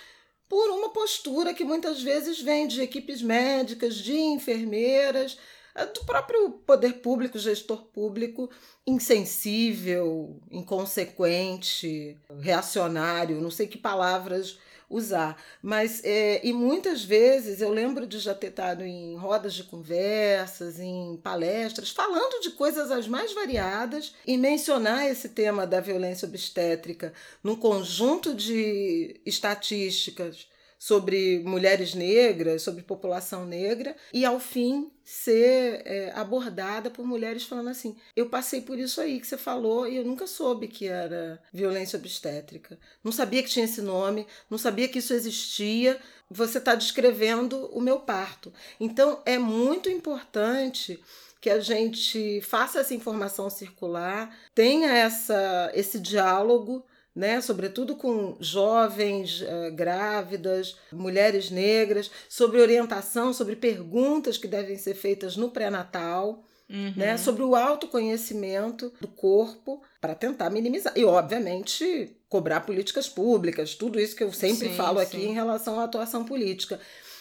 [0.48, 5.38] por uma postura que muitas vezes vem de equipes médicas, de enfermeiras,
[5.76, 8.50] é, do próprio poder público, gestor público,
[8.88, 14.58] insensível, inconsequente, reacionário, não sei que palavras
[14.92, 15.42] usar.
[15.62, 20.80] Mas, é, e muitas vezes eu lembro de já ter estado em rodas de conversas,
[20.80, 27.14] em palestras, falando de coisas as mais variadas e mencionar esse tema da violência obstétrica
[27.44, 30.51] num conjunto de estatísticas
[30.82, 37.70] sobre mulheres negras, sobre população negra, e ao fim ser é, abordada por mulheres falando
[37.70, 41.40] assim: eu passei por isso aí que você falou e eu nunca soube que era
[41.54, 42.80] violência obstétrica.
[43.04, 46.00] Não sabia que tinha esse nome, não sabia que isso existia.
[46.32, 48.52] Você está descrevendo o meu parto.
[48.80, 51.00] Então é muito importante
[51.40, 56.84] que a gente faça essa informação circular, tenha essa, esse diálogo
[57.16, 64.96] né, sobretudo com jovens, uh, grávidas, mulheres negras, sobre orientação, sobre perguntas que devem ser
[64.96, 66.46] feitas no pré-natal.
[66.70, 66.94] Uhum.
[66.96, 70.94] Né, sobre o autoconhecimento do corpo para tentar minimizar.
[70.96, 75.32] E, obviamente, cobrar políticas públicas, tudo isso que eu sempre sim, falo aqui sim.
[75.32, 76.80] em relação à atuação política.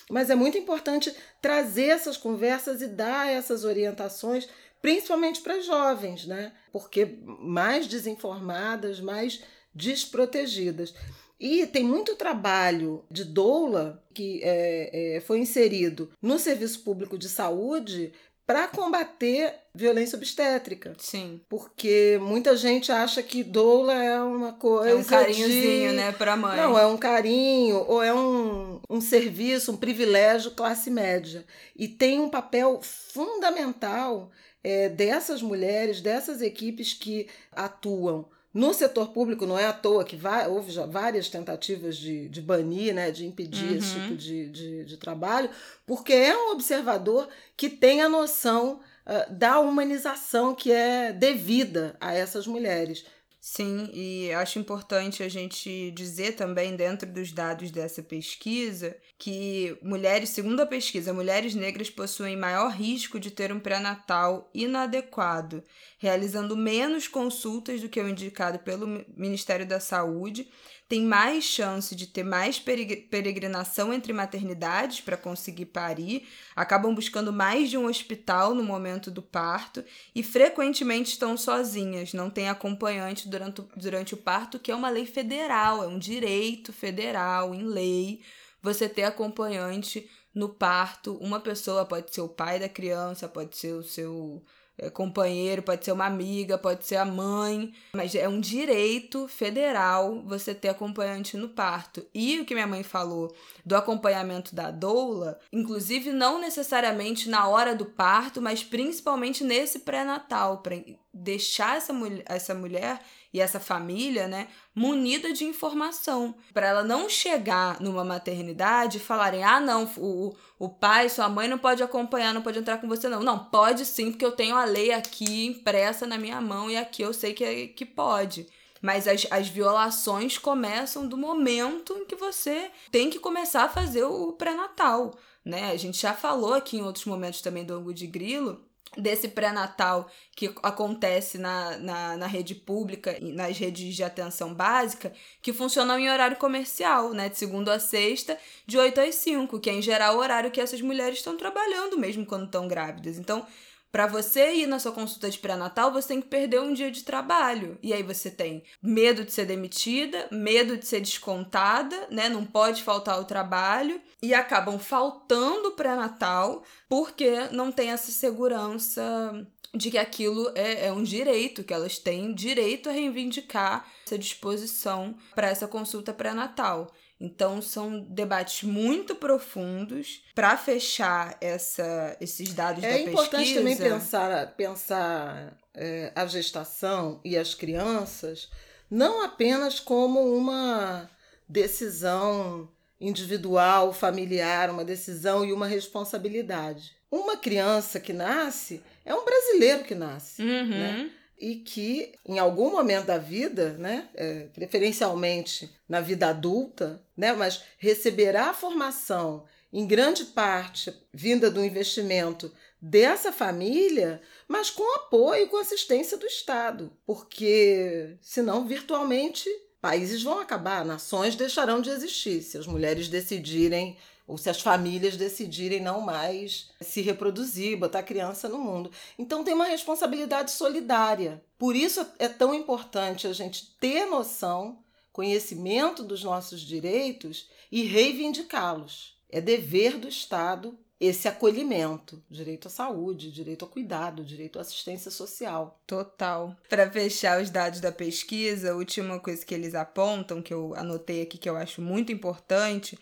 [0.09, 1.13] Mas é muito importante
[1.43, 4.49] trazer essas conversas e dar essas orientações,
[4.81, 6.53] principalmente para jovens, né?
[6.73, 9.43] Porque mais desinformadas, mais
[9.75, 10.95] desprotegidas.
[11.39, 17.31] E tem muito trabalho de doula que é, é, foi inserido no serviço público de
[17.31, 18.13] saúde
[18.51, 20.95] para combater violência obstétrica.
[20.99, 21.41] Sim.
[21.49, 24.91] Porque muita gente acha que doula é uma coisa.
[24.91, 25.97] É um carinhozinho, de...
[25.97, 26.57] né, para mãe.
[26.57, 31.47] Não, é um carinho, ou é um, um serviço, um privilégio classe média.
[31.77, 34.33] E tem um papel fundamental
[34.65, 40.17] é, dessas mulheres, dessas equipes que atuam no setor público, não é à toa que
[40.17, 43.77] vai, houve já várias tentativas de, de banir, né, de impedir uhum.
[43.77, 45.49] esse tipo de, de, de, trabalho,
[45.87, 52.13] porque é um observador que tem a noção uh, da humanização que é devida a
[52.13, 53.05] essas mulheres.
[53.43, 60.29] Sim, e acho importante a gente dizer também, dentro dos dados dessa pesquisa, que mulheres,
[60.29, 65.65] segundo a pesquisa, mulheres negras possuem maior risco de ter um pré-natal inadequado,
[65.99, 68.87] realizando menos consultas do que o indicado pelo
[69.17, 70.47] Ministério da Saúde,
[70.91, 76.27] tem mais chance de ter mais peregrinação entre maternidades para conseguir parir,
[76.57, 82.29] acabam buscando mais de um hospital no momento do parto e frequentemente estão sozinhas, não
[82.29, 87.55] têm acompanhante durante, durante o parto, que é uma lei federal, é um direito federal
[87.55, 88.21] em lei
[88.61, 91.17] você ter acompanhante no parto.
[91.19, 94.43] Uma pessoa pode ser o pai da criança, pode ser o seu
[94.89, 100.55] companheiro, pode ser uma amiga, pode ser a mãe, mas é um direito federal você
[100.55, 102.07] ter acompanhante no parto.
[102.15, 103.35] E o que minha mãe falou
[103.67, 110.59] do acompanhamento da doula, inclusive não necessariamente na hora do parto, mas principalmente nesse pré-natal,
[110.59, 110.77] para
[111.13, 113.01] deixar essa, mulher, essa mulher
[113.33, 119.45] e essa família, né, munida de informação, para ela não chegar numa maternidade e falarem:
[119.45, 123.09] "Ah, não, o, o pai, sua mãe não pode acompanhar, não pode entrar com você
[123.09, 123.23] não".
[123.23, 127.03] Não, pode sim, porque eu tenho a lei aqui impressa na minha mão e aqui
[127.03, 128.47] eu sei que é, que pode.
[128.83, 134.05] Mas as, as violações começam do momento em que você tem que começar a fazer
[134.05, 135.13] o pré-natal,
[135.45, 135.71] né?
[135.71, 140.11] A gente já falou aqui em outros momentos também do ângulo de grilo desse pré-natal
[140.35, 145.99] que acontece na, na, na, rede pública e nas redes de atenção básica, que funcionam
[145.99, 147.29] em horário comercial, né?
[147.29, 148.37] De segunda a sexta,
[148.67, 151.99] de 8 às 5, que é em geral o horário que essas mulheres estão trabalhando
[151.99, 153.17] mesmo quando estão grávidas.
[153.19, 153.47] Então,
[153.93, 157.03] Para você ir na sua consulta de pré-natal, você tem que perder um dia de
[157.03, 157.77] trabalho.
[157.83, 162.29] E aí você tem medo de ser demitida, medo de ser descontada, né?
[162.29, 169.91] Não pode faltar o trabalho e acabam faltando pré-natal porque não tem essa segurança de
[169.91, 175.49] que aquilo é, é, um direito, que elas têm direito a reivindicar essa disposição para
[175.49, 176.93] essa consulta pré-natal.
[177.21, 183.11] Então, são debates muito profundos para fechar essa, esses dados é da pesquisa.
[183.11, 188.49] É importante também pensar, pensar é, a gestação e as crianças
[188.91, 191.09] não apenas como uma
[191.47, 192.69] decisão
[193.01, 196.93] individual, familiar, uma decisão e uma responsabilidade.
[197.11, 200.69] Uma criança que nasce é um brasileiro que nasce, uhum.
[200.69, 201.11] né?
[201.41, 207.63] E que em algum momento da vida, né, é, preferencialmente na vida adulta, né, mas
[207.79, 215.57] receberá a formação em grande parte vinda do investimento dessa família, mas com apoio, com
[215.57, 219.49] assistência do Estado, porque senão virtualmente
[219.81, 223.97] países vão acabar, nações deixarão de existir se as mulheres decidirem
[224.31, 228.89] ou se as famílias decidirem não mais se reproduzir, botar criança no mundo.
[229.19, 231.43] Então tem uma responsabilidade solidária.
[231.59, 234.79] Por isso é tão importante a gente ter noção,
[235.13, 239.19] conhecimento dos nossos direitos e reivindicá-los.
[239.29, 245.11] É dever do Estado esse acolhimento, direito à saúde, direito ao cuidado, direito à assistência
[245.11, 245.81] social.
[245.89, 246.55] Total.
[246.69, 251.23] Para fechar os dados da pesquisa, a última coisa que eles apontam, que eu anotei
[251.23, 252.97] aqui que eu acho muito importante,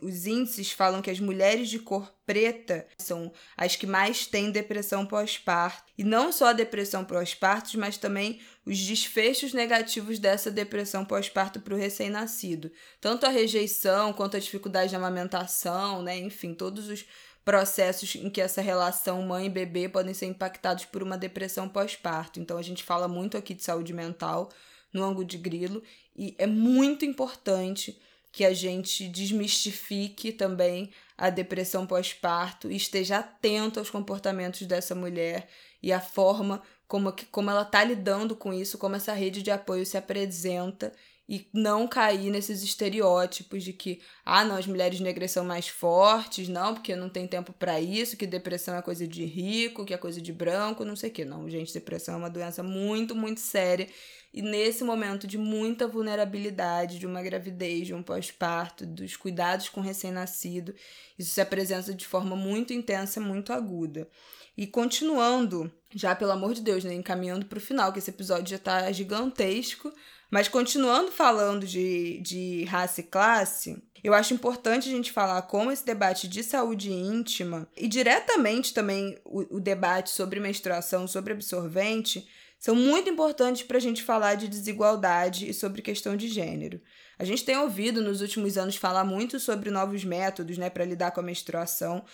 [0.00, 5.06] os índices falam que as mulheres de cor preta são as que mais têm depressão
[5.06, 5.90] pós-parto.
[5.96, 11.74] E não só a depressão pós-parto, mas também os desfechos negativos dessa depressão pós-parto para
[11.74, 12.70] o recém-nascido.
[13.00, 16.18] Tanto a rejeição quanto a dificuldade de amamentação, né?
[16.18, 17.06] Enfim, todos os
[17.42, 22.40] processos em que essa relação mãe bebê podem ser impactados por uma depressão pós-parto.
[22.40, 24.50] Então a gente fala muito aqui de saúde mental
[24.92, 25.82] no ângulo de grilo
[26.14, 27.98] e é muito importante
[28.36, 35.48] que a gente desmistifique também a depressão pós-parto e esteja atento aos comportamentos dessa mulher
[35.82, 39.86] e a forma como, como ela está lidando com isso, como essa rede de apoio
[39.86, 40.92] se apresenta
[41.28, 46.48] e não cair nesses estereótipos de que, ah, não, as mulheres negras são mais fortes,
[46.48, 49.98] não, porque não tem tempo para isso, que depressão é coisa de rico, que é
[49.98, 51.24] coisa de branco, não sei o que.
[51.24, 53.88] Não, gente, depressão é uma doença muito, muito séria
[54.36, 59.80] e nesse momento de muita vulnerabilidade, de uma gravidez, de um pós-parto, dos cuidados com
[59.80, 60.74] recém-nascido,
[61.18, 64.06] isso se apresenta de forma muito intensa, muito aguda.
[64.54, 68.48] E continuando, já pelo amor de Deus, né, encaminhando para o final, que esse episódio
[68.48, 69.90] já está gigantesco,
[70.30, 75.70] mas continuando falando de, de raça e classe, eu acho importante a gente falar como
[75.70, 82.26] esse debate de saúde íntima e diretamente também o, o debate sobre menstruação, sobre absorvente,
[82.58, 86.80] são muito importantes para a gente falar de desigualdade e sobre questão de gênero.
[87.18, 91.10] A gente tem ouvido nos últimos anos falar muito sobre novos métodos né, para lidar
[91.10, 92.04] com a menstruação.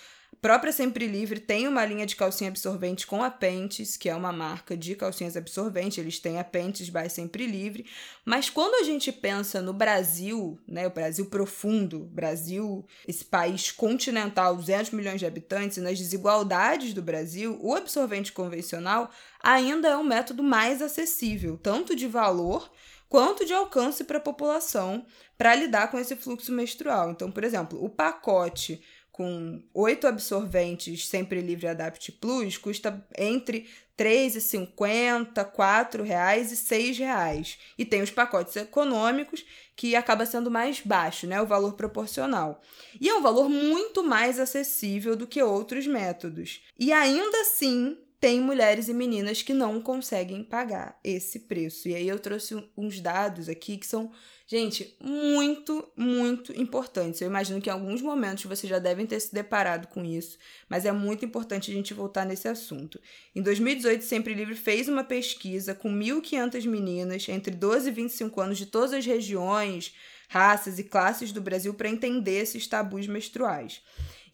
[0.40, 4.76] Própria Sempre Livre tem uma linha de calcinha absorvente com apentes, que é uma marca
[4.76, 5.98] de calcinhas absorventes.
[5.98, 7.86] Eles têm apentes by Sempre Livre.
[8.24, 14.56] Mas quando a gente pensa no Brasil, né, o Brasil profundo, Brasil, esse país continental,
[14.56, 19.10] 200 milhões de habitantes, e nas desigualdades do Brasil, o absorvente convencional
[19.40, 22.68] ainda é um método mais acessível, tanto de valor
[23.08, 25.04] quanto de alcance para a população
[25.36, 27.10] para lidar com esse fluxo menstrual.
[27.10, 28.82] Então, por exemplo, o pacote
[29.12, 36.92] com oito absorventes sempre livre Adapt Plus custa entre R$ 3,50, R$ reais e R$
[36.92, 37.58] reais.
[37.76, 39.44] E tem os pacotes econômicos
[39.76, 42.62] que acaba sendo mais baixo, né, o valor proporcional.
[42.98, 46.62] E é um valor muito mais acessível do que outros métodos.
[46.78, 51.88] E ainda assim, tem mulheres e meninas que não conseguem pagar esse preço.
[51.88, 54.12] E aí eu trouxe uns dados aqui que são,
[54.46, 57.20] gente, muito, muito importantes.
[57.20, 60.86] Eu imagino que em alguns momentos vocês já devem ter se deparado com isso, mas
[60.86, 63.00] é muito importante a gente voltar nesse assunto.
[63.34, 68.56] Em 2018, Sempre Livre fez uma pesquisa com 1.500 meninas entre 12 e 25 anos
[68.56, 69.96] de todas as regiões,
[70.28, 73.82] raças e classes do Brasil para entender esses tabus menstruais.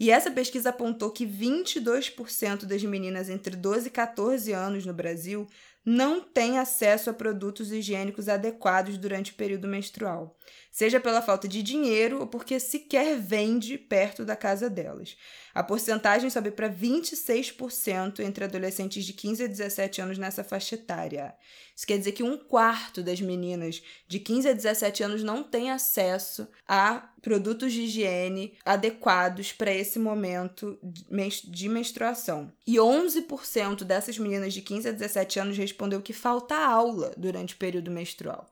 [0.00, 5.46] E essa pesquisa apontou que 22% das meninas entre 12 e 14 anos no Brasil
[5.84, 10.36] não têm acesso a produtos higiênicos adequados durante o período menstrual,
[10.78, 15.16] seja pela falta de dinheiro ou porque sequer vende perto da casa delas.
[15.52, 21.34] A porcentagem sobe para 26% entre adolescentes de 15 a 17 anos nessa faixa etária.
[21.74, 25.72] Isso quer dizer que um quarto das meninas de 15 a 17 anos não tem
[25.72, 32.52] acesso a produtos de higiene adequados para esse momento de menstruação.
[32.64, 37.58] E 11% dessas meninas de 15 a 17 anos respondeu que falta aula durante o
[37.58, 38.48] período menstrual.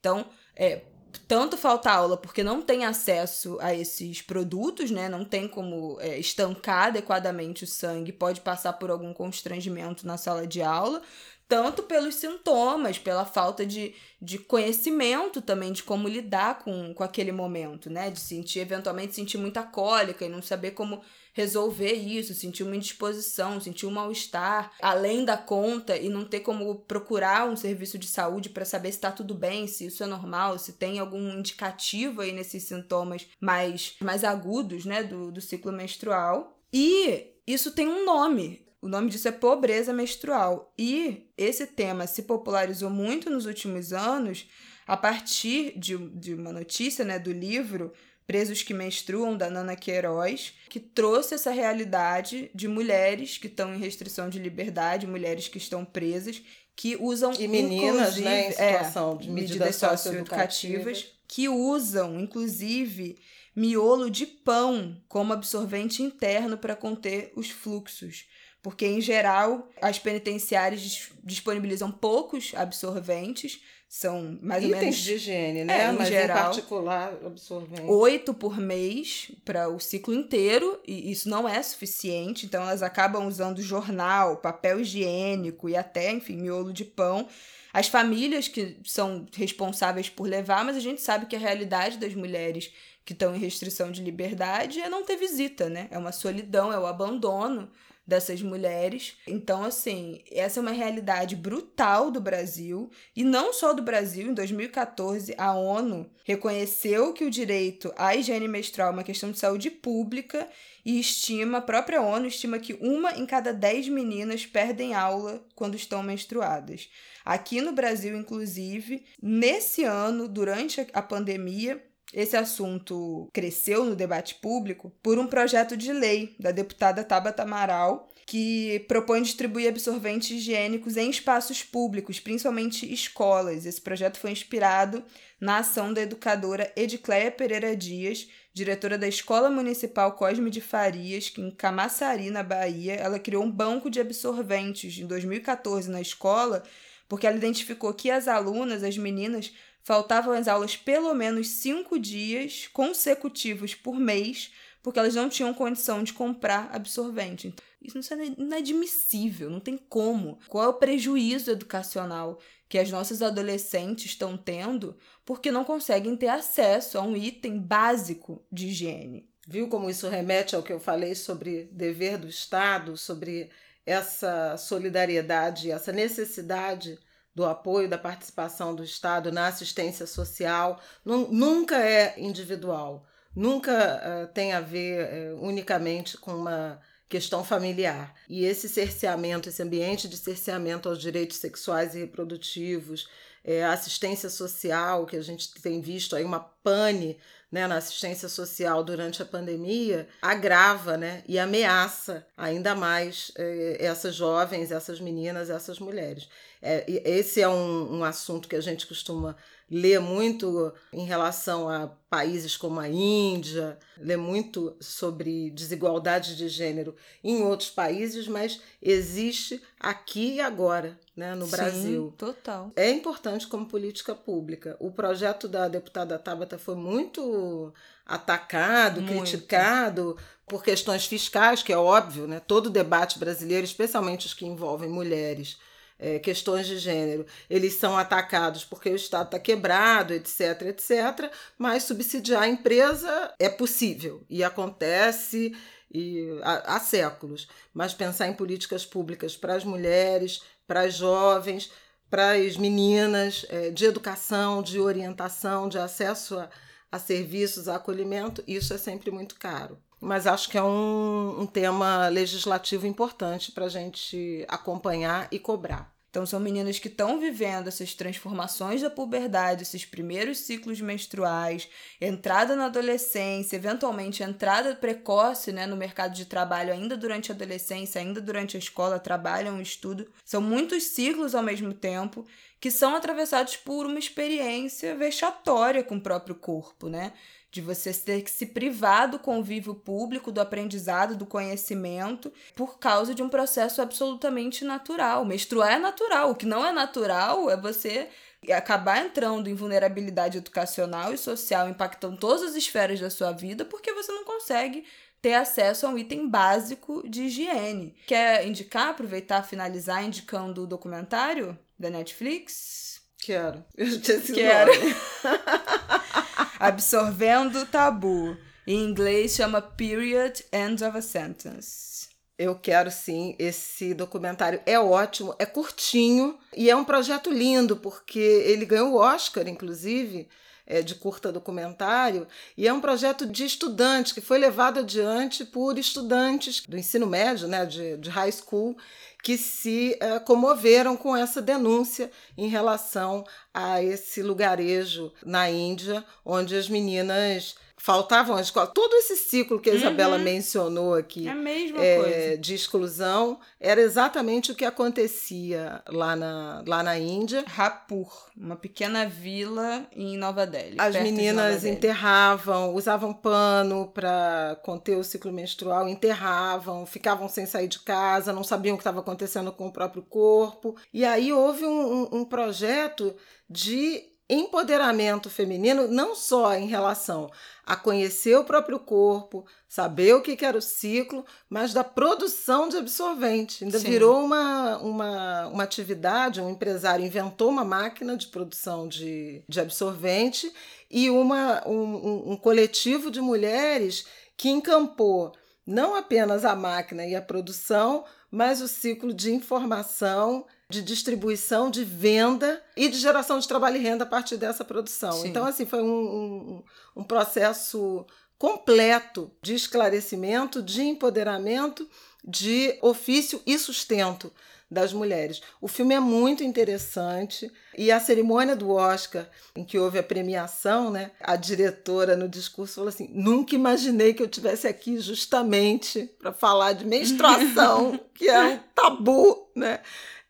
[0.00, 0.24] Então,
[0.56, 0.80] é,
[1.26, 5.08] tanto falta aula porque não tem acesso a esses produtos, né?
[5.08, 10.46] Não tem como é, estancar adequadamente o sangue, pode passar por algum constrangimento na sala
[10.46, 11.02] de aula,
[11.48, 17.32] tanto pelos sintomas, pela falta de, de conhecimento também de como lidar com, com aquele
[17.32, 18.10] momento, né?
[18.10, 21.00] De sentir, eventualmente, sentir muita cólica e não saber como
[21.38, 26.74] resolver isso, sentir uma indisposição, sentir um mal-estar além da conta e não ter como
[26.80, 30.58] procurar um serviço de saúde para saber se está tudo bem, se isso é normal,
[30.58, 36.58] se tem algum indicativo aí nesses sintomas mais, mais agudos, né, do, do ciclo menstrual.
[36.72, 38.66] E isso tem um nome.
[38.82, 40.72] O nome disso é pobreza menstrual.
[40.76, 44.48] E esse tema se popularizou muito nos últimos anos
[44.88, 47.92] a partir de, de uma notícia né, do livro
[48.28, 53.78] Presos que Menstruam, da Nana Queiroz, que trouxe essa realidade de mulheres que estão em
[53.78, 56.42] restrição de liberdade, mulheres que estão presas,
[56.76, 62.20] que usam e meninas né, em é, situação é, de medidas, medidas socioeducativas, que usam,
[62.20, 63.18] inclusive,
[63.56, 68.26] miolo de pão como absorvente interno para conter os fluxos.
[68.62, 74.96] Porque, em geral, as penitenciárias disponibilizam poucos absorventes, são mais Itens ou menos.
[74.96, 75.80] de higiene, né?
[75.80, 77.82] É, Mas em, geral, em particular, absorvente.
[77.82, 83.26] Oito por mês para o ciclo inteiro, e isso não é suficiente, então elas acabam
[83.26, 87.26] usando jornal, papel higiênico e até, enfim, miolo de pão.
[87.72, 92.14] As famílias que são responsáveis por levar, mas a gente sabe que a realidade das
[92.14, 92.70] mulheres
[93.08, 95.88] que estão em restrição de liberdade é não ter visita, né?
[95.90, 97.70] É uma solidão, é o abandono
[98.06, 99.16] dessas mulheres.
[99.26, 104.28] Então, assim, essa é uma realidade brutal do Brasil e não só do Brasil.
[104.28, 109.38] Em 2014, a ONU reconheceu que o direito à higiene menstrual é uma questão de
[109.38, 110.46] saúde pública
[110.84, 115.76] e estima, a própria ONU estima que uma em cada dez meninas perdem aula quando
[115.76, 116.90] estão menstruadas.
[117.24, 121.82] Aqui no Brasil, inclusive, nesse ano, durante a pandemia,
[122.12, 128.08] esse assunto cresceu no debate público por um projeto de lei da deputada Tabata Amaral,
[128.26, 133.64] que propõe distribuir absorventes higiênicos em espaços públicos, principalmente escolas.
[133.64, 135.02] Esse projeto foi inspirado
[135.40, 141.40] na ação da educadora Edicléia Pereira Dias, diretora da Escola Municipal Cosme de Farias, que
[141.40, 146.62] em Camaçari, na Bahia, ela criou um banco de absorventes em 2014 na escola,
[147.08, 149.52] porque ela identificou que as alunas, as meninas,
[149.88, 156.04] faltavam às aulas pelo menos cinco dias consecutivos por mês, porque elas não tinham condição
[156.04, 157.54] de comprar absorvente.
[157.80, 160.38] Então, isso é inadmissível, não tem como.
[160.46, 166.28] Qual é o prejuízo educacional que as nossas adolescentes estão tendo porque não conseguem ter
[166.28, 169.26] acesso a um item básico de higiene?
[169.46, 173.48] Viu como isso remete ao que eu falei sobre dever do Estado, sobre
[173.86, 176.98] essa solidariedade, essa necessidade
[177.38, 184.52] do apoio, da participação do Estado na assistência social, nunca é individual, nunca uh, tem
[184.52, 188.12] a ver uh, unicamente com uma questão familiar.
[188.28, 193.08] E esse cerceamento, esse ambiente de cerceamento aos direitos sexuais e reprodutivos,
[193.44, 197.16] é, assistência social, que a gente tem visto aí uma pane
[197.50, 204.14] né, na assistência social durante a pandemia agrava né, e ameaça ainda mais é, essas
[204.14, 206.28] jovens, essas meninas, essas mulheres.
[206.60, 209.36] É, esse é um, um assunto que a gente costuma
[209.70, 216.96] ler muito em relação a países como a Índia, lê muito sobre desigualdade de gênero
[217.22, 222.14] em outros países, mas existe aqui e agora, né, no Sim, Brasil.
[222.16, 222.72] Total.
[222.74, 224.74] É importante como política pública.
[224.80, 227.72] O projeto da deputada Tabata foi muito
[228.06, 229.18] atacado, muito.
[229.18, 232.40] criticado por questões fiscais, que é óbvio, né?
[232.40, 235.58] Todo debate brasileiro, especialmente os que envolvem mulheres,
[235.98, 241.82] é, questões de gênero, eles são atacados porque o Estado está quebrado, etc, etc, mas
[241.82, 245.56] subsidiar a empresa é possível e acontece
[245.92, 247.48] e, há, há séculos.
[247.74, 251.70] Mas pensar em políticas públicas para as mulheres, para as jovens,
[252.08, 256.48] para as meninas, é, de educação, de orientação, de acesso a,
[256.92, 261.46] a serviços, a acolhimento, isso é sempre muito caro mas acho que é um, um
[261.46, 265.92] tema legislativo importante para a gente acompanhar e cobrar.
[266.10, 271.68] Então, são meninas que estão vivendo essas transformações da puberdade, esses primeiros ciclos menstruais,
[272.00, 278.00] entrada na adolescência, eventualmente entrada precoce né, no mercado de trabalho, ainda durante a adolescência,
[278.00, 280.06] ainda durante a escola, trabalham, estudam.
[280.24, 282.26] São muitos ciclos ao mesmo tempo
[282.58, 287.12] que são atravessados por uma experiência vexatória com o próprio corpo, né?
[287.50, 293.14] De você ter que se privar do convívio público, do aprendizado, do conhecimento, por causa
[293.14, 295.24] de um processo absolutamente natural.
[295.24, 298.08] Menstruar é natural, o que não é natural é você
[298.52, 303.92] acabar entrando em vulnerabilidade educacional e social, impactando todas as esferas da sua vida, porque
[303.92, 304.84] você não consegue
[305.20, 307.96] ter acesso a um item básico de higiene.
[308.06, 313.00] Quer indicar, aproveitar, finalizar indicando o documentário da Netflix?
[313.18, 313.64] Quero.
[313.76, 314.70] Eu tinha esse Quero.
[316.60, 318.36] Absorvendo Tabu.
[318.66, 322.08] Em inglês chama Period End of a Sentence.
[322.36, 328.18] Eu quero sim, esse documentário é ótimo, é curtinho e é um projeto lindo, porque
[328.18, 330.28] ele ganhou o Oscar, inclusive,
[330.66, 332.26] é, de curta documentário,
[332.56, 337.46] e é um projeto de estudante que foi levado adiante por estudantes do ensino médio,
[337.46, 338.76] né, de, de high school,
[339.22, 346.56] que se uh, comoveram com essa denúncia em relação a esse lugarejo na Índia, onde
[346.56, 347.56] as meninas
[347.88, 348.66] faltavam à escola.
[348.66, 350.22] Todo esse ciclo que a Isabela uhum.
[350.22, 356.98] mencionou aqui é é, de exclusão era exatamente o que acontecia lá na, lá na
[356.98, 357.42] Índia.
[357.46, 360.76] Rapur, uma pequena vila em Nova Delhi.
[360.78, 367.78] As meninas enterravam, usavam pano para conter o ciclo menstrual, enterravam, ficavam sem sair de
[367.78, 370.76] casa, não sabiam o que estava acontecendo com o próprio corpo.
[370.92, 373.16] E aí houve um, um, um projeto
[373.48, 377.30] de empoderamento feminino, não só em relação
[377.64, 382.76] a conhecer o próprio corpo, saber o que era o ciclo, mas da produção de
[382.76, 383.64] absorvente.
[383.64, 383.90] Ainda Sim.
[383.90, 390.52] virou uma, uma, uma atividade, um empresário inventou uma máquina de produção de, de absorvente
[390.90, 394.06] e uma, um, um coletivo de mulheres
[394.36, 395.32] que encampou
[395.66, 401.82] não apenas a máquina e a produção, mas o ciclo de informação de distribuição, de
[401.82, 405.12] venda e de geração de trabalho e renda a partir dessa produção.
[405.12, 405.28] Sim.
[405.28, 406.64] Então, assim, foi um, um,
[406.96, 408.04] um processo
[408.36, 411.88] completo de esclarecimento, de empoderamento,
[412.22, 414.30] de ofício e sustento
[414.70, 415.40] das mulheres.
[415.62, 419.26] O filme é muito interessante e a cerimônia do Oscar,
[419.56, 424.22] em que houve a premiação, né, a diretora no discurso falou assim: "Nunca imaginei que
[424.22, 429.80] eu tivesse aqui justamente para falar de menstruação, que é um tabu, né?"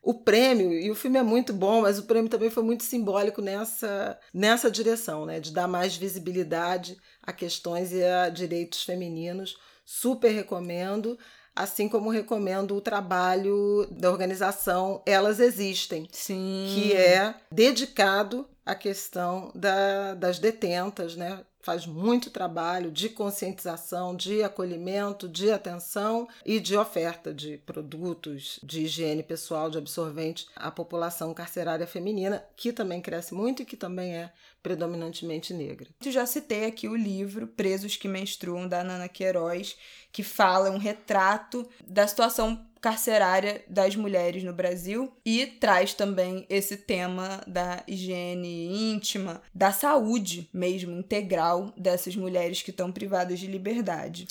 [0.09, 3.43] O prêmio, e o filme é muito bom, mas o prêmio também foi muito simbólico
[3.43, 5.39] nessa, nessa direção, né?
[5.39, 9.59] De dar mais visibilidade a questões e a direitos femininos.
[9.85, 11.19] Super recomendo,
[11.55, 16.73] assim como recomendo o trabalho da organização Elas Existem, Sim.
[16.75, 21.45] que é dedicado à questão da, das detentas, né?
[21.61, 28.83] Faz muito trabalho de conscientização, de acolhimento, de atenção e de oferta de produtos de
[28.83, 34.17] higiene pessoal, de absorvente à população carcerária feminina, que também cresce muito e que também
[34.17, 34.33] é
[34.63, 35.89] predominantemente negra.
[36.05, 39.77] Eu já citei aqui o livro Presos que Menstruam, da Nana Queiroz,
[40.13, 46.77] que fala um retrato da situação carcerária das mulheres no Brasil e traz também esse
[46.77, 54.27] tema da higiene íntima, da saúde mesmo integral dessas mulheres que estão privadas de liberdade.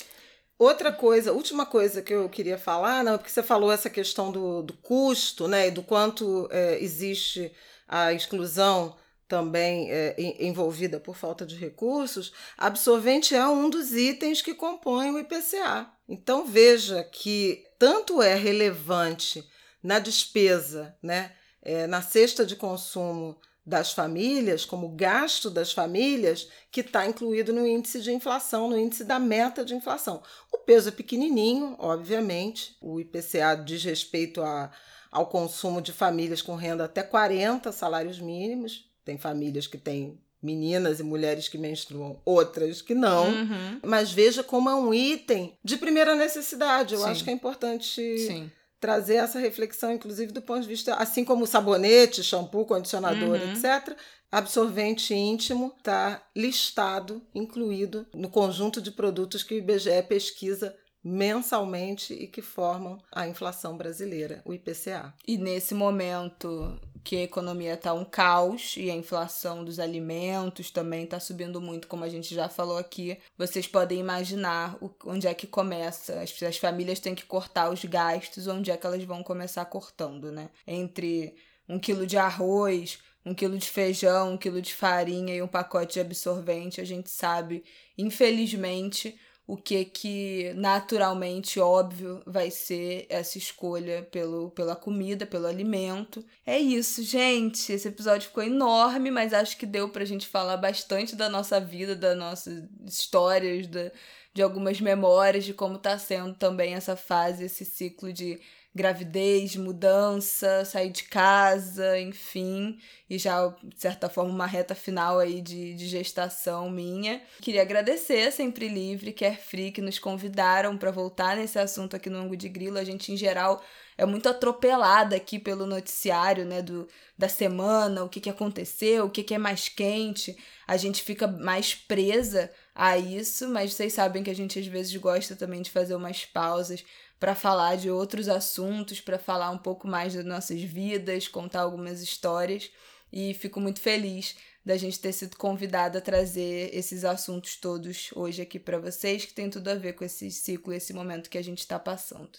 [0.58, 4.62] Outra coisa, última coisa que eu queria falar, não, porque você falou essa questão do,
[4.62, 7.52] do custo, né, e do quanto é, existe
[7.86, 8.96] a exclusão
[9.28, 15.18] também é, envolvida por falta de recursos, absorvente é um dos itens que compõem o
[15.18, 15.86] IPCA.
[16.08, 19.48] Então veja que tanto é relevante
[19.82, 21.32] na despesa, né,
[21.62, 27.66] é, na cesta de consumo das famílias, como gasto das famílias, que está incluído no
[27.66, 30.22] índice de inflação, no índice da meta de inflação.
[30.50, 34.70] O peso é pequenininho, obviamente, o IPCA diz respeito a,
[35.12, 41.00] ao consumo de famílias com renda até 40 salários mínimos, tem famílias que têm meninas
[41.00, 43.28] e mulheres que menstruam, outras que não.
[43.28, 43.80] Uhum.
[43.84, 46.94] Mas veja como é um item de primeira necessidade.
[46.94, 47.08] Eu Sim.
[47.10, 48.50] acho que é importante Sim.
[48.80, 53.52] trazer essa reflexão, inclusive do ponto de vista, assim como sabonete, shampoo, condicionador, uhum.
[53.52, 53.96] etc.
[54.30, 62.26] Absorvente íntimo está listado, incluído no conjunto de produtos que o IBGE pesquisa mensalmente e
[62.26, 65.14] que formam a inflação brasileira, o IPCA.
[65.26, 66.78] E nesse momento
[67.08, 71.88] porque a economia está um caos e a inflação dos alimentos também está subindo muito,
[71.88, 73.16] como a gente já falou aqui.
[73.38, 74.76] Vocês podem imaginar
[75.06, 76.20] onde é que começa.
[76.20, 80.30] As, as famílias têm que cortar os gastos, onde é que elas vão começar cortando,
[80.30, 80.50] né?
[80.66, 81.34] Entre
[81.66, 85.94] um quilo de arroz, um quilo de feijão, um quilo de farinha e um pacote
[85.94, 87.64] de absorvente, a gente sabe,
[87.96, 89.18] infelizmente,
[89.48, 96.22] o que que naturalmente óbvio vai ser essa escolha pelo, pela comida, pelo alimento.
[96.44, 97.72] É isso, gente.
[97.72, 101.96] Esse episódio ficou enorme, mas acho que deu pra gente falar bastante da nossa vida,
[101.96, 103.90] das nossas histórias, da,
[104.34, 108.38] de algumas memórias de como tá sendo também essa fase, esse ciclo de
[108.78, 112.78] gravidez, mudança, sair de casa, enfim,
[113.10, 117.20] e já, de certa forma, uma reta final aí de, de gestação minha.
[117.42, 122.36] Queria agradecer Sempre Livre, Carefree, que nos convidaram para voltar nesse assunto aqui no Ango
[122.36, 122.78] de Grilo.
[122.78, 123.60] A gente, em geral,
[123.96, 126.86] é muito atropelada aqui pelo noticiário, né, do,
[127.16, 130.36] da semana, o que, que aconteceu, o que, que é mais quente.
[130.68, 134.94] A gente fica mais presa a isso, mas vocês sabem que a gente às vezes
[134.96, 136.84] gosta também de fazer umas pausas
[137.18, 142.00] para falar de outros assuntos, para falar um pouco mais das nossas vidas, contar algumas
[142.00, 142.70] histórias.
[143.12, 148.42] E fico muito feliz da gente ter sido convidada a trazer esses assuntos todos hoje
[148.42, 151.42] aqui para vocês, que tem tudo a ver com esse ciclo, esse momento que a
[151.42, 152.38] gente está passando.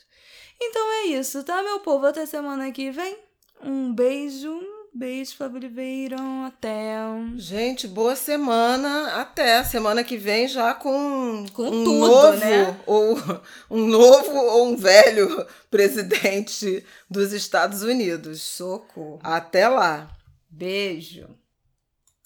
[0.61, 2.05] Então é isso, tá, meu povo?
[2.05, 3.17] Até semana que vem.
[3.63, 4.78] Um beijo.
[4.93, 6.17] Beijo, Fábio Oliveira.
[6.47, 6.95] Até.
[7.35, 9.21] Gente, boa semana.
[9.21, 12.79] Até semana que vem já com, com um tudo, novo, né?
[12.85, 13.17] Ou
[13.69, 18.41] um novo ou um velho presidente dos Estados Unidos.
[18.41, 19.19] Socorro.
[19.23, 20.09] Até lá.
[20.49, 21.27] Beijo.